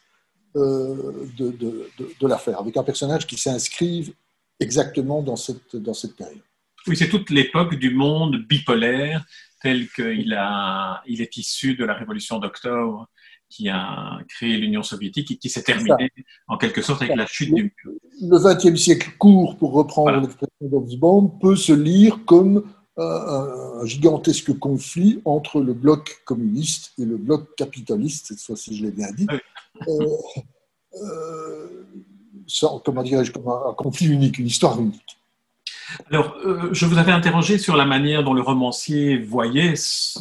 euh, 0.56 1.28
de, 1.38 2.28
l'affaire, 2.28 2.60
avec 2.60 2.78
un 2.78 2.84
personnage 2.84 3.28
qui 3.28 3.38
s'inscrive 3.38 4.13
exactement 4.60 5.22
dans 5.22 5.36
cette, 5.36 5.76
dans 5.76 5.94
cette 5.94 6.15
période. 6.15 6.42
Oui, 6.88 6.96
c'est 6.96 7.10
toute 7.10 7.30
l'époque 7.30 7.76
du 7.76 7.94
monde 7.94 8.38
bipolaire 8.48 9.26
tel 9.62 9.89
qu'il 9.89 10.39
il 11.08 11.22
est 11.22 11.38
issu 11.38 11.76
de 11.76 11.84
la 11.84 11.94
révolution 11.94 12.39
d'octobre 12.39 13.10
qui 13.50 13.70
a 13.70 14.20
créé 14.28 14.58
l'Union 14.58 14.84
soviétique 14.84 15.32
et 15.32 15.38
qui 15.38 15.50
s'est 15.50 15.64
terminé 15.64 16.12
en 16.48 16.58
quelque 16.58 16.82
sorte 16.82 17.02
avec 17.02 17.16
la 17.16 17.26
chute 17.26 17.54
du 17.54 17.64
mur. 17.64 17.94
Le 18.22 18.38
XXe 18.38 18.80
siècle 18.80 19.12
court, 19.18 19.58
pour 19.58 19.74
reprendre 19.74 20.22
l'expression 20.22 20.50
d'Obsbaum, 20.62 21.40
peut 21.40 21.56
se 21.56 21.74
lire 21.74 22.20
comme 22.26 22.64
un 23.02 23.86
gigantesque 23.86 24.58
conflit 24.60 25.22
entre 25.26 25.62
le 25.62 25.74
bloc 25.74 26.22
communiste 26.26 26.94
et 26.98 27.06
le 27.06 27.18
bloc 27.18 27.56
capitaliste, 27.56 28.28
cette 28.28 28.42
fois-ci 28.42 28.76
je 28.76 28.84
l'ai 28.84 28.92
bien 28.92 29.12
dit, 29.12 29.28
euh, 29.88 30.06
euh, 31.02 32.80
comment 32.84 33.04
dirais-je, 33.04 33.32
comme 33.32 33.48
un, 33.48 33.74
conflit 33.74 34.08
unique, 34.08 34.38
une 34.40 34.48
histoire 34.48 34.80
unique. 34.80 35.18
Alors, 36.12 36.36
euh, 36.46 36.70
je 36.72 36.86
vous 36.86 36.98
avais 36.98 37.12
interrogé 37.12 37.58
sur 37.58 37.76
la 37.76 37.86
manière 37.86 38.24
dont 38.24 38.34
le 38.34 38.42
romancier 38.42 39.18
voyait 39.18 39.76
ce 39.76 40.20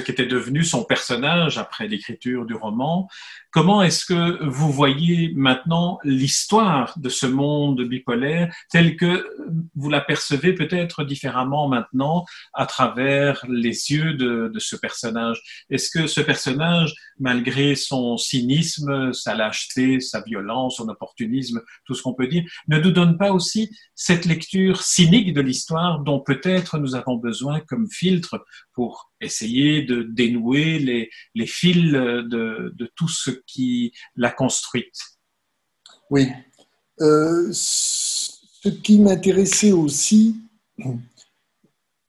qu'était 0.00 0.26
devenu 0.26 0.64
son 0.64 0.84
personnage 0.84 1.58
après 1.58 1.88
l'écriture 1.88 2.46
du 2.46 2.54
roman. 2.54 3.08
Comment 3.52 3.82
est-ce 3.82 4.06
que 4.06 4.42
vous 4.44 4.72
voyez 4.72 5.30
maintenant 5.36 5.98
l'histoire 6.04 6.98
de 6.98 7.10
ce 7.10 7.26
monde 7.26 7.82
bipolaire 7.82 8.50
tel 8.70 8.96
que 8.96 9.26
vous 9.74 9.90
l'apercevez 9.90 10.54
peut-être 10.54 11.04
différemment 11.04 11.68
maintenant 11.68 12.24
à 12.54 12.64
travers 12.64 13.44
les 13.50 13.90
yeux 13.90 14.14
de, 14.14 14.50
de 14.52 14.58
ce 14.58 14.74
personnage? 14.74 15.42
Est-ce 15.68 15.90
que 15.90 16.06
ce 16.06 16.22
personnage, 16.22 16.94
malgré 17.20 17.74
son 17.74 18.16
cynisme, 18.16 19.12
sa 19.12 19.34
lâcheté, 19.34 20.00
sa 20.00 20.22
violence, 20.22 20.76
son 20.76 20.88
opportunisme, 20.88 21.60
tout 21.84 21.92
ce 21.92 22.00
qu'on 22.00 22.14
peut 22.14 22.28
dire, 22.28 22.44
ne 22.68 22.78
nous 22.78 22.90
donne 22.90 23.18
pas 23.18 23.32
aussi 23.32 23.68
cette 23.94 24.24
lecture 24.24 24.82
cynique 24.82 25.34
de 25.34 25.42
l'histoire 25.42 26.00
dont 26.00 26.20
peut-être 26.20 26.78
nous 26.78 26.94
avons 26.94 27.16
besoin 27.16 27.60
comme 27.60 27.86
filtre 27.90 28.42
pour 28.72 29.12
essayer 29.22 29.82
de 29.82 30.02
dénouer 30.02 30.78
les, 30.78 31.10
les 31.34 31.46
fils 31.46 31.92
de, 31.92 32.22
de, 32.74 32.92
tout 32.96 33.08
ce 33.08 33.30
qui 33.46 33.92
l'a 34.16 34.30
construite. 34.30 34.98
Oui. 36.10 36.28
Euh, 37.00 37.48
ce 37.52 38.68
qui 38.68 38.98
m'intéressait 38.98 39.72
aussi, 39.72 40.36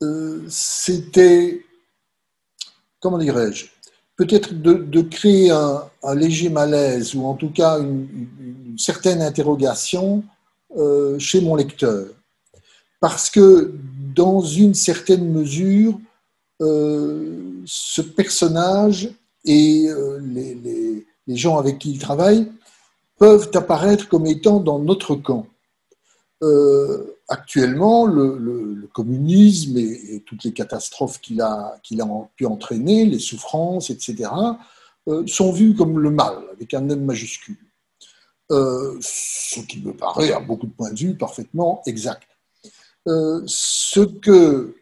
euh, 0.04 0.43
c'était, 0.50 1.65
comment 3.00 3.17
dirais-je, 3.17 3.67
peut-être 4.17 4.54
de, 4.54 5.02
créer 5.02 5.52
un, 5.52 5.89
léger 6.15 6.50
malaise 6.50 7.15
ou 7.15 7.26
en 7.26 7.34
tout 7.34 7.50
cas 7.50 7.80
une, 7.80 8.76
certaine 8.78 9.22
interrogation 9.22 10.24
euh, 10.78 11.17
chez 11.17 11.39
mon 11.39 11.56
lecteur. 11.56 12.08
Parce 13.00 13.30
que 13.30 13.74
dans 14.13 14.41
une 14.41 14.74
certaine 14.74 15.32
mesure, 15.32 16.00
ce 16.60 18.02
personnage 18.02 19.10
et 19.43 19.88
les, 20.22 21.06
gens 21.28 21.58
avec 21.58 21.80
qui 21.80 21.92
il 21.92 22.00
travaille 22.00 22.52
peuvent 23.18 23.50
apparaître 23.54 24.08
comme 24.10 24.26
étant 24.26 24.60
dans 24.60 24.80
notre 24.80 25.16
camp. 25.16 25.48
Euh, 26.42 27.18
actuellement, 27.30 28.06
le, 28.06 28.90
communisme 28.94 29.78
et, 29.78 30.24
toutes 30.26 30.44
les 30.44 30.54
catastrophes 30.54 31.20
qu'il 31.20 31.42
a, 31.42 31.80
pu 32.36 32.46
entraîner, 32.46 33.06
les 33.06 33.20
souffrances, 33.20 33.90
etc., 33.90 34.30
sont 35.26 35.52
vus 35.52 35.74
comme 35.74 36.00
le 36.00 36.12
mal, 36.12 36.36
avec 36.52 36.74
un 36.74 36.88
M 36.90 37.04
majuscule. 37.04 37.58
ce 38.50 39.60
qui 39.62 39.82
me 39.82 39.94
paraît, 39.94 40.32
à 40.32 40.40
beaucoup 40.40 40.68
de 40.68 40.74
points 40.74 40.92
de 40.92 41.00
vue, 41.00 41.16
parfaitement 41.16 41.82
exact. 41.88 42.28
ce 43.06 44.02
que 44.02 44.76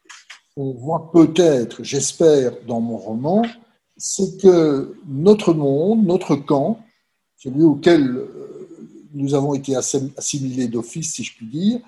on 0.57 0.73
voit 0.73 1.11
peut-être, 1.11 1.83
j'espère, 1.83 2.53
dans 2.67 2.81
mon 2.81 2.97
roman, 2.97 3.43
c'est 4.01 4.41
que 4.41 4.95
notre 5.07 5.53
monde, 5.53 6.03
notre 6.05 6.35
camp, 6.35 6.83
celui 7.37 7.61
auquel 7.61 8.17
euh, 8.17 8.67
nous 9.13 9.35
avons 9.35 9.53
été 9.53 9.75
assimilés 9.75 10.67
d'office, 10.67 11.13
si 11.13 11.23
je 11.23 11.35
puis 11.35 11.45
dire, 11.45 11.79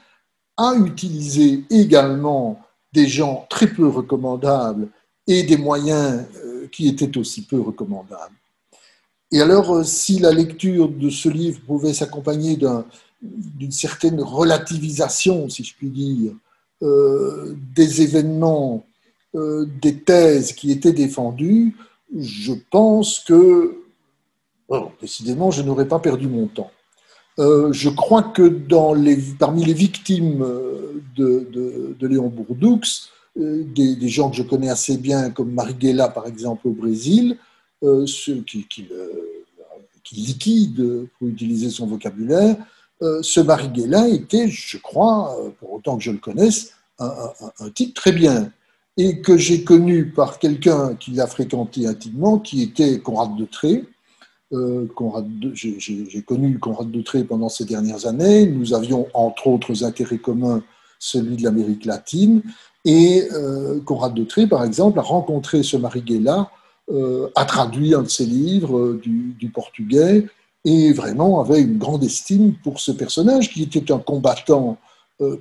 a 0.55 0.76
utilisé 0.76 1.64
également 1.72 2.61
des 2.93 3.07
gens 3.07 3.47
très 3.49 3.66
peu 3.66 3.88
recommandables 3.88 4.89
et 5.26 5.41
des 5.41 5.57
moyens 5.57 6.24
euh, 6.45 6.68
qui 6.72 6.88
étaient 6.88 7.18
aussi 7.18 7.47
peu 7.47 7.59
recommandables. 7.59 8.36
Et 9.32 9.41
alors, 9.41 9.84
si 9.84 10.20
la 10.20 10.32
lecture 10.32 10.89
de 10.89 11.09
ce 11.09 11.30
livre 11.30 11.61
pouvait 11.66 11.95
s'accompagner 11.95 12.59
d'une 13.24 13.72
certaine 13.72 14.22
relativisation, 14.22 15.49
si 15.49 15.64
je 15.64 15.74
puis 15.76 15.89
dire, 15.89 16.34
des 16.80 18.01
événements, 18.03 18.86
des 19.34 19.97
thèses 20.01 20.53
qui 20.53 20.72
étaient 20.72 20.93
défendues, 20.93 21.76
je 22.18 22.53
pense 22.70 23.20
que, 23.20 23.78
décidément, 25.01 25.51
je 25.51 25.61
n'aurais 25.61 25.88
pas 25.88 25.99
perdu 25.99 26.28
mon 26.28 26.47
temps. 26.47 26.72
Euh, 27.39 27.74
je 27.74 27.89
crois 27.89 28.22
que 28.22 28.47
parmi 29.39 29.66
les 29.66 29.74
victimes 29.74 30.43
euh, 30.43 31.01
de, 31.16 31.95
de, 31.99 32.07
Léon 32.07 32.28
Bourdoux, 32.28 32.82
euh, 33.39 33.64
des, 33.64 34.07
gens 34.07 34.30
que 34.30 34.36
je 34.36 34.43
connais 34.43 34.70
assez 34.70 34.97
bien, 34.97 35.32
comme 35.32 35.51
Marighella 35.51 36.09
par 36.09 36.28
exemple 36.28 36.68
au 36.68 36.72
Brésil, 36.72 37.38
ceux 37.82 38.41
qui, 38.47 38.66
qui, 38.68 38.88
qui, 40.03 40.16
liquide, 40.16 41.07
pour 41.18 41.28
utiliser 41.28 41.70
son 41.70 41.86
vocabulaire, 41.86 42.55
ce 43.01 43.41
Marighella 43.41 44.07
était, 44.07 44.47
je 44.47 44.78
crois, 44.78 45.36
pour 45.59 45.74
autant 45.74 45.97
que 45.97 46.03
je 46.03 46.11
le 46.11 46.20
connaisse, 46.20 46.76
un, 46.99 47.11
un 47.59 47.70
type 47.72 47.93
très 47.93 48.14
bien 48.14 48.51
et 48.98 49.22
que 49.22 49.38
j'ai 49.38 49.64
connu 49.64 50.10
par 50.10 50.39
quelqu'un 50.39 50.96
qui 50.96 51.12
l'a 51.12 51.28
fréquenté 51.28 51.88
intimement, 51.88 52.39
qui 52.39 52.62
était 52.62 53.00
Conrad 53.00 53.36
de 53.36 53.46
Tré. 53.46 53.86
Euh, 54.52 54.88
j'ai 55.54 56.22
connu 56.22 56.60
Conrad 56.60 56.91
de 56.91 57.02
Tré 57.02 57.24
pendant 57.24 57.50
ces 57.50 57.66
dernières 57.66 58.06
années. 58.06 58.46
Nous 58.46 58.74
avions 58.74 59.08
entre 59.14 59.48
autres 59.48 59.84
intérêts 59.84 60.20
communs 60.20 60.64
celui 61.00 61.36
de 61.36 61.44
l'Amérique 61.44 61.86
latine. 61.86 62.41
Et 62.86 63.28
euh, 63.34 63.80
Conrad 63.82 64.14
de 64.14 64.24
Tré, 64.24 64.48
par 64.48 64.64
exemple, 64.64 65.00
a 65.00 65.02
rencontré 65.02 65.64
ce 65.64 65.78
Marighella, 65.78 66.50
euh, 66.91 67.30
a 67.36 67.46
traduit 67.46 67.94
un 67.94 68.04
de 68.04 68.10
ses 68.10 68.26
livres 68.26 68.78
euh, 68.78 69.02
du, 69.04 69.50
portugais 69.50 70.26
et 70.66 70.94
vraiment 70.94 71.41
avait 71.41 71.62
une 71.62 71.78
grande 71.78 72.04
estime 72.04 72.56
pour 72.64 72.80
ce 72.80 72.91
personnage 72.91 73.50
qui 73.52 73.64
était 73.64 73.91
un 73.91 74.00
combattant 74.00 74.78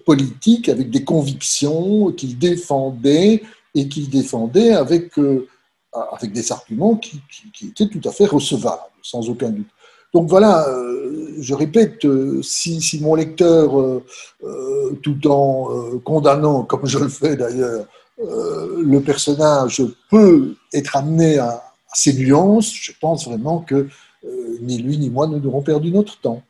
politique 0.04 0.68
avec 0.68 0.90
des 0.90 1.04
convictions 1.04 2.12
qu'il 2.12 2.38
défendait 2.38 3.42
et 3.74 3.88
qu'il 3.88 4.10
défendait 4.10 4.72
avec, 4.72 5.18
euh, 5.18 5.48
avec 6.12 6.32
des 6.32 6.52
arguments 6.52 6.96
qui, 6.96 7.20
étaient 7.64 7.88
tout 7.88 8.06
à 8.08 8.12
fait 8.12 8.26
recevables, 8.26 8.82
sans 9.02 9.28
aucun 9.28 9.50
doute. 9.50 9.68
Donc 10.14 10.28
voilà, 10.28 10.68
euh, 10.68 11.34
je 11.40 11.54
répète, 11.54 12.06
si, 12.42 12.80
si, 12.82 13.00
mon 13.00 13.14
lecteur, 13.14 13.72
tout 15.02 15.26
en 15.26 15.98
condamnant, 16.04 16.64
comme 16.64 16.86
je 16.86 16.98
le 16.98 17.08
fais 17.08 17.36
d'ailleurs, 17.36 17.86
le 18.18 18.98
personnage 19.00 19.82
peut 20.10 20.54
être 20.72 20.96
amené 20.96 21.38
à, 21.38 21.62
ces 21.94 22.14
nuances, 22.14 22.72
je 22.72 22.92
pense 23.00 23.26
vraiment 23.26 23.58
que 23.58 23.88
ni 24.60 24.78
lui 24.78 24.98
ni 24.98 25.10
moi 25.10 25.26
ne 25.26 25.38
n'aurons 25.38 25.62
perdu 25.62 25.90
notre 25.90 26.18
temps. 26.20 26.42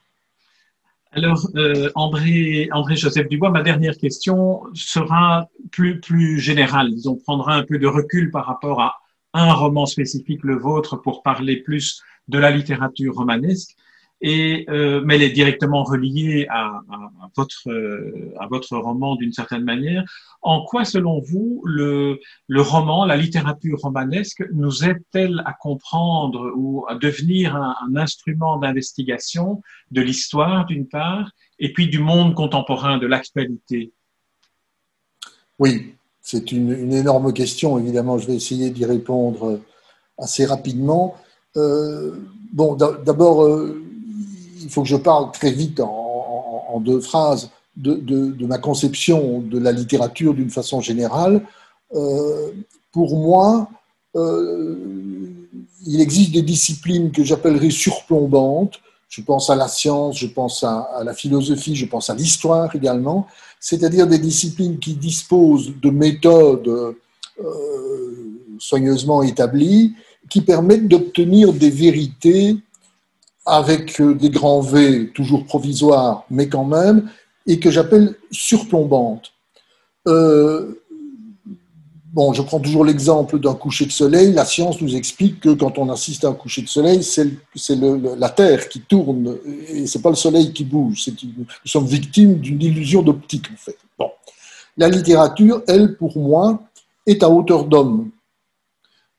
Alors, 1.15 1.47
euh, 1.57 1.91
André, 1.95 2.71
André 2.73 2.97
Joseph 2.97 3.29
Dubois, 3.29 3.51
ma 3.51 3.63
dernière 3.63 3.99
question 3.99 4.63
sera 4.73 5.51
plus, 5.71 6.01
plus 6.01 6.41
générale. 6.41 6.91
On 7.05 7.17
prendra 7.17 7.55
un 7.55 7.65
peu 7.65 7.79
de 7.79 7.87
recul 7.87 8.31
par 8.31 8.47
rapport 8.47 8.81
à 8.81 8.95
un 9.35 9.53
roman 9.53 9.85
spécifique, 9.85 10.41
le 10.43 10.57
vôtre, 10.57 10.97
pour 10.97 11.23
parler 11.23 11.57
plus 11.57 12.03
de 12.29 12.39
la 12.39 12.51
littérature 12.51 13.15
romanesque 13.15 13.77
euh, 14.25 15.03
mais 15.05 15.17
elle 15.17 15.23
est 15.23 15.31
directement 15.31 15.83
reliée 15.83 16.47
euh, 16.49 18.31
à 18.39 18.47
votre 18.49 18.77
roman 18.77 19.17
d'une 19.17 19.33
certaine 19.33 19.65
manière. 19.65 20.05
En 20.43 20.65
quoi, 20.65 20.85
selon 20.85 21.21
vous, 21.21 21.63
le, 21.65 22.21
roman, 22.57 23.05
la 23.05 23.17
littérature 23.17 23.81
romanesque, 23.81 24.45
nous 24.53 24.85
aide-t-elle 24.85 25.43
à 25.45 25.53
comprendre 25.53 26.53
ou 26.57 26.85
à 26.89 26.95
devenir 26.95 27.57
un, 27.57 27.75
instrument 27.97 28.59
d'investigation 28.59 29.61
de 29.91 30.01
l'histoire, 30.01 30.67
d'une 30.67 30.87
part, 30.87 31.31
et 31.59 31.73
puis 31.73 31.89
du 31.89 31.99
monde 31.99 32.35
contemporain, 32.35 32.99
de 32.99 33.07
l'actualité? 33.07 33.93
Oui, 35.59 35.95
c'est 36.21 36.53
une, 36.53 36.93
énorme 36.93 37.33
question, 37.33 37.79
évidemment. 37.79 38.19
Je 38.19 38.29
vais 38.29 38.37
essayer 38.37 38.71
d'y 38.71 38.85
répondre 38.85 39.61
assez 40.19 40.45
rapidement. 40.45 41.17
Euh, 41.57 42.17
bon, 42.53 42.75
d'abord, 42.75 43.45
euh, 43.45 43.83
il 44.63 44.71
faut 44.71 44.83
que 44.83 44.89
je 44.89 44.97
parle 44.97 45.31
très 45.33 45.51
vite 45.51 45.81
en, 45.81 46.81
deux 46.81 47.01
phrases 47.01 47.51
de, 47.77 48.47
ma 48.47 48.59
conception 48.59 49.41
de 49.41 49.59
la 49.59 49.73
littérature 49.73 50.35
d'une 50.35 50.51
façon 50.51 50.81
générale. 50.81 51.43
Euh, 51.95 52.51
pour 52.93 53.17
moi, 53.17 53.69
euh, 54.17 54.77
il 55.87 56.01
existe 56.01 56.33
des 56.33 56.43
disciplines 56.43 57.13
que 57.13 57.25
j'appellerais 57.25 57.71
surplombantes. 57.71 58.81
Je 59.09 59.21
pense 59.21 59.51
à 59.51 59.55
la 59.55 59.69
science, 59.69 60.17
je 60.19 60.27
pense 60.27 60.65
à, 60.65 60.81
à 60.97 61.05
la 61.05 61.13
philosophie, 61.13 61.77
je 61.77 61.85
pense 61.85 62.09
à 62.09 62.15
l'histoire 62.15 62.75
également, 62.75 63.27
c'est-à-dire 63.61 64.07
des 64.07 64.19
disciplines 64.19 64.79
qui 64.79 64.95
disposent 64.95 65.73
de 65.81 65.91
méthodes 65.91 66.97
euh, 67.41 68.13
soigneusement 68.59 69.23
établies 69.23 69.95
qui 70.29 70.41
permettent 70.41 70.87
d'obtenir 70.87 71.53
des 71.53 71.71
vérités 71.71 72.57
avec 73.45 74.01
euh, 74.01 74.15
des 74.15 74.31
grands 74.31 74.61
V 74.61 75.11
toujours 75.15 75.45
provisoires, 75.45 76.25
mais 76.31 76.49
quand 76.49 76.65
même, 76.65 77.09
et 77.47 77.59
que 77.59 77.71
j'appelle 77.71 78.15
surplombante. 78.31 79.33
Euh, 80.07 80.81
bon, 82.13 82.33
je 82.33 82.43
prends 82.43 82.61
toujours 82.61 82.85
l'exemple 82.85 83.39
d'un 83.39 83.55
coucher 83.55 83.87
de 83.87 83.93
soleil. 83.93 84.33
La 84.33 84.45
science 84.45 84.81
nous 84.81 84.95
explique 84.95 85.41
que 85.41 85.51
quand 85.51 85.79
on 85.79 85.91
assiste 85.91 86.25
à 86.25 86.29
un 86.29 86.35
coucher 86.35 86.63
de 86.63 86.69
soleil, 86.69 87.03
c'est 87.03 87.27
la 88.17 88.31
Terre 88.31 88.69
qui 88.69 88.81
tourne 88.81 89.37
et 89.69 89.87
c'est 89.87 90.03
pas 90.03 90.11
le 90.11 90.17
soleil 90.17 90.53
qui 90.53 90.65
bouge. 90.65 91.09
Nous 91.25 91.47
sommes 91.65 91.87
victimes 91.87 92.35
d'une 92.39 92.63
illusion 92.63 93.03
d'optique, 93.03 93.47
en 93.53 93.57
fait. 93.57 93.77
Bon. 93.99 94.11
La 94.77 94.89
littérature, 94.89 95.63
elle, 95.67 95.97
pour 95.97 96.17
moi, 96.17 96.63
est 97.07 97.23
à 97.23 97.29
hauteur 97.29 97.65
d'homme. 97.65 98.11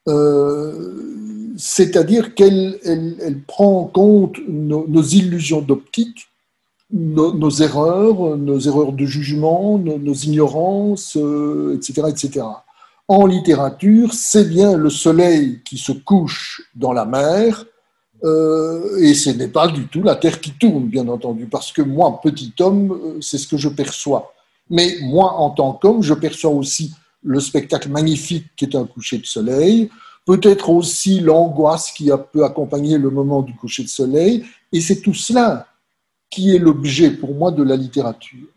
Euh, 0.07 1.42
c'est-à-dire 1.55 2.35
qu'elle 2.35 2.79
elle, 2.83 3.39
prend 3.45 3.81
en 3.81 3.85
compte 3.85 4.37
nos, 4.47 5.03
illusions 5.03 5.61
d'optique, 5.61 6.27
nos, 6.91 7.49
erreurs, 7.49 8.37
nos 8.37 8.59
erreurs 8.59 8.93
de 8.93 9.05
jugement, 9.05 9.77
nos, 9.77 10.13
ignorances, 10.13 11.17
euh, 11.17 11.75
etc., 11.75 12.07
etc. 12.09 12.45
En 13.07 13.25
littérature, 13.25 14.13
c'est 14.13 14.47
bien 14.47 14.77
le 14.77 14.89
soleil 14.89 15.61
qui 15.63 15.77
se 15.77 15.91
couche 15.91 16.61
dans 16.75 16.93
la 16.93 17.05
mer, 17.05 17.65
euh, 18.23 18.97
et 18.99 19.13
ce 19.13 19.29
n'est 19.31 19.49
pas 19.49 19.67
du 19.67 19.87
tout 19.87 20.01
la 20.01 20.15
Terre 20.15 20.39
qui 20.39 20.51
tourne, 20.51 20.85
bien 20.85 21.07
entendu, 21.09 21.45
parce 21.45 21.71
que 21.71 21.81
moi, 21.81 22.19
petit 22.23 22.53
homme, 22.59 22.91
euh, 22.91 23.17
c'est 23.21 23.37
ce 23.37 23.47
que 23.47 23.57
je 23.57 23.69
perçois. 23.69 24.33
Mais 24.69 24.95
moi, 25.01 25.33
en 25.33 25.49
tant 25.49 25.73
qu'homme, 25.73 26.01
je 26.01 26.13
perçois 26.13 26.51
aussi 26.51 26.93
le 27.21 27.39
spectacle 27.39 27.89
magnifique 27.89 28.47
qui 28.55 28.65
est 28.65 28.75
un 28.75 28.85
coucher 28.85 29.17
de 29.17 29.25
soleil, 29.25 29.89
peut-être 30.25 30.69
aussi 30.69 31.19
l'angoisse 31.19 31.91
qui 31.91 32.11
a 32.11 32.17
peut 32.17 32.45
accompagner 32.45 32.97
le 32.97 33.09
moment 33.09 33.41
du 33.41 33.55
coucher 33.55 33.83
de 33.83 33.89
soleil, 33.89 34.45
et 34.71 34.81
c'est 34.81 35.01
tout 35.01 35.13
cela 35.13 35.67
qui 36.29 36.55
est 36.55 36.59
l'objet 36.59 37.11
pour 37.11 37.35
moi 37.35 37.51
de 37.51 37.63
la 37.63 37.75
littérature, 37.75 38.47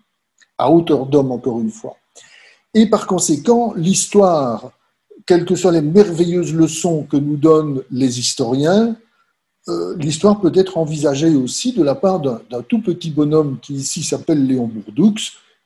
à 0.59 0.71
hauteur 0.71 1.07
d'homme 1.07 1.33
encore 1.33 1.61
une 1.61 1.71
fois. 1.71 1.97
Et 2.73 2.87
par 2.87 3.07
conséquent, 3.07 3.75
l'histoire, 3.75 4.73
quelles 5.27 5.45
que 5.45 5.55
soient 5.55 5.73
les 5.73 5.83
merveilleuses 5.83 6.55
leçons 6.55 7.05
que 7.05 7.17
nous 7.17 7.37
donnent 7.37 7.83
les 7.91 8.19
historiens, 8.19 8.97
euh, 9.69 9.97
l'histoire 9.97 10.41
peut 10.41 10.53
être 10.55 10.79
envisagée 10.79 11.35
aussi 11.35 11.73
de 11.73 11.83
la 11.83 11.95
part 11.95 12.21
d'un 12.21 12.63
tout 12.69 12.81
petit 12.81 13.11
bonhomme 13.11 13.59
qui 13.61 13.75
ici 13.75 14.03
s'appelle 14.03 14.47
Léon 14.47 14.69
Bourdoux, 14.69 15.15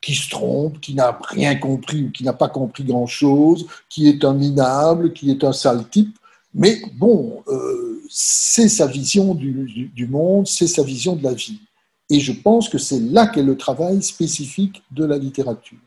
qui 0.00 0.14
se 0.14 0.30
trompe, 0.30 0.80
qui 0.80 0.94
n'a 0.94 1.18
rien 1.28 1.56
compris 1.56 2.04
ou 2.04 2.10
qui 2.10 2.24
n'a 2.24 2.32
pas 2.32 2.48
compris 2.48 2.84
grand-chose, 2.84 3.66
qui 3.88 4.08
est 4.08 4.24
un 4.24 4.34
minable, 4.34 5.12
qui 5.12 5.30
est 5.30 5.44
un 5.44 5.52
sale 5.52 5.88
type. 5.88 6.16
Mais 6.54 6.80
bon, 6.94 7.42
euh, 7.48 8.02
c'est 8.08 8.68
sa 8.68 8.86
vision 8.86 9.34
du, 9.34 9.52
du, 9.52 9.86
du 9.86 10.06
monde, 10.06 10.46
c'est 10.46 10.66
sa 10.66 10.82
vision 10.82 11.16
de 11.16 11.22
la 11.22 11.34
vie. 11.34 11.60
Et 12.08 12.18
je 12.18 12.32
pense 12.32 12.68
que 12.68 12.78
c'est 12.78 12.98
là 12.98 13.26
qu'est 13.26 13.42
le 13.42 13.56
travail 13.56 14.02
spécifique 14.02 14.82
de 14.90 15.04
la 15.04 15.16
littérature. 15.16 15.78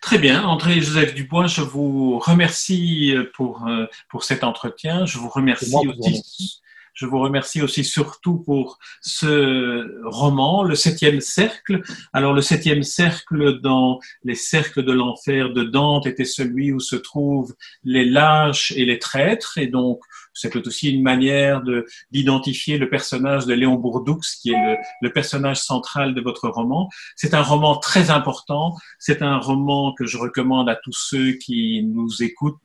Très 0.00 0.18
bien, 0.18 0.44
André-Joseph 0.44 1.14
Dubois, 1.14 1.46
je 1.46 1.62
vous 1.62 2.18
remercie 2.18 3.14
pour, 3.34 3.66
euh, 3.66 3.86
pour 4.10 4.22
cet 4.22 4.44
entretien. 4.44 5.06
Je 5.06 5.18
vous 5.18 5.30
remercie 5.30 5.74
aussi 5.98 6.60
je 6.94 7.06
vous 7.06 7.18
remercie 7.18 7.60
aussi 7.60 7.82
surtout 7.82 8.38
pour 8.38 8.78
ce 9.00 10.00
roman, 10.04 10.62
Le 10.62 10.76
Septième 10.76 11.20
Cercle. 11.20 11.82
Alors, 12.12 12.32
le 12.32 12.40
Septième 12.40 12.84
Cercle 12.84 13.60
dans 13.60 13.98
les 14.22 14.36
cercles 14.36 14.84
de 14.84 14.92
l'enfer 14.92 15.52
de 15.52 15.64
Dante 15.64 16.06
était 16.06 16.24
celui 16.24 16.72
où 16.72 16.78
se 16.78 16.94
trouvent 16.94 17.54
les 17.82 18.04
lâches 18.04 18.72
et 18.76 18.84
les 18.84 19.00
traîtres. 19.00 19.58
Et 19.58 19.66
donc, 19.66 20.00
C'est 20.34 20.54
aussi 20.66 20.90
une 20.90 21.02
manière 21.02 21.62
d'identifier 22.10 22.76
le 22.78 22.88
personnage 22.88 23.46
de 23.46 23.54
Léon 23.54 23.76
Bourdoux, 23.76 24.20
qui 24.42 24.50
est 24.50 24.66
le, 24.66 24.76
le 25.00 25.12
personnage 25.12 25.60
central 25.60 26.14
de 26.14 26.20
votre 26.20 26.48
roman. 26.48 26.88
C'est 27.16 27.34
un 27.34 27.42
roman 27.42 27.76
très 27.76 28.10
important. 28.10 28.74
C'est 28.98 29.22
un 29.22 29.38
roman 29.38 29.94
que 29.94 30.06
je 30.06 30.18
recommande 30.18 30.68
à 30.68 30.76
tous 30.76 30.92
ceux 30.92 31.32
qui 31.32 31.82
nous 31.84 32.22
écoutent 32.22 32.60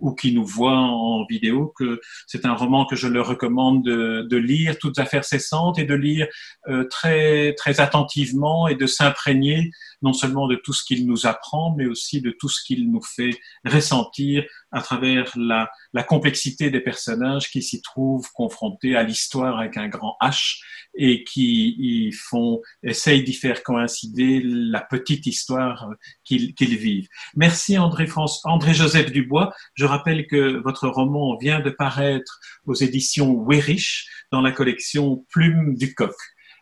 ou 0.00 0.14
qui 0.14 0.32
nous 0.32 0.44
voient 0.44 0.78
en 0.78 1.24
vidéo. 1.24 1.72
Que 1.76 2.00
c'est 2.26 2.46
un 2.46 2.54
roman 2.54 2.84
que 2.84 2.96
je 2.96 3.08
leur 3.08 3.26
recommande 3.26 3.82
de, 3.84 4.26
de 4.28 4.36
lire, 4.36 4.78
toutes 4.78 4.98
affaires 4.98 5.24
cessantes, 5.24 5.78
et 5.78 5.84
de 5.84 5.94
lire 5.94 6.26
euh, 6.68 6.84
très 6.84 7.54
très 7.54 7.80
attentivement 7.80 8.68
et 8.68 8.74
de 8.74 8.86
s'imprégner 8.86 9.70
non 10.04 10.12
seulement 10.12 10.46
de 10.46 10.54
tout 10.54 10.72
ce 10.72 10.84
qu'il 10.84 11.06
nous 11.06 11.26
apprend, 11.26 11.74
mais 11.76 11.86
aussi 11.86 12.20
de 12.20 12.30
tout 12.30 12.48
ce 12.48 12.62
qu'il 12.62 12.90
nous 12.90 13.02
fait 13.02 13.36
ressentir 13.64 14.44
à 14.70 14.82
travers 14.82 15.32
la, 15.36 15.70
la 15.92 16.02
complexité 16.02 16.70
des 16.70 16.80
personnages 16.80 17.50
qui 17.50 17.62
s'y 17.62 17.80
trouvent 17.82 18.30
confrontés 18.34 18.94
à 18.96 19.02
l'histoire 19.02 19.58
avec 19.58 19.76
un 19.76 19.88
grand 19.88 20.16
H 20.22 20.60
et 20.96 21.24
qui 21.24 21.74
y 21.78 22.12
font, 22.12 22.60
essayent 22.82 23.24
d'y 23.24 23.32
faire 23.32 23.62
coïncider 23.62 24.40
la 24.44 24.80
petite 24.80 25.26
histoire 25.26 25.88
qu'ils 26.24 26.54
vivent. 26.58 27.08
Merci 27.34 27.78
André, 27.78 28.06
France, 28.06 28.40
André 28.44 28.74
Joseph 28.74 29.10
Dubois. 29.10 29.52
Je 29.74 29.86
rappelle 29.86 30.26
que 30.26 30.62
votre 30.62 30.88
roman 30.88 31.36
vient 31.38 31.60
de 31.60 31.70
paraître 31.70 32.38
aux 32.66 32.74
éditions 32.74 33.42
Weyrich 33.44 34.06
dans 34.30 34.40
la 34.40 34.52
collection 34.52 35.24
Plume 35.30 35.74
du 35.74 35.94
Coq. 35.94 36.14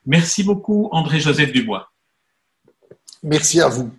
Merci 0.07 0.45
beaucoup 0.45 0.89
André 0.93 1.21
Joseph 1.21 1.53
Dubois. 1.53 1.92
Merci 3.23 3.61
à 3.61 3.69
vous. 3.69 3.91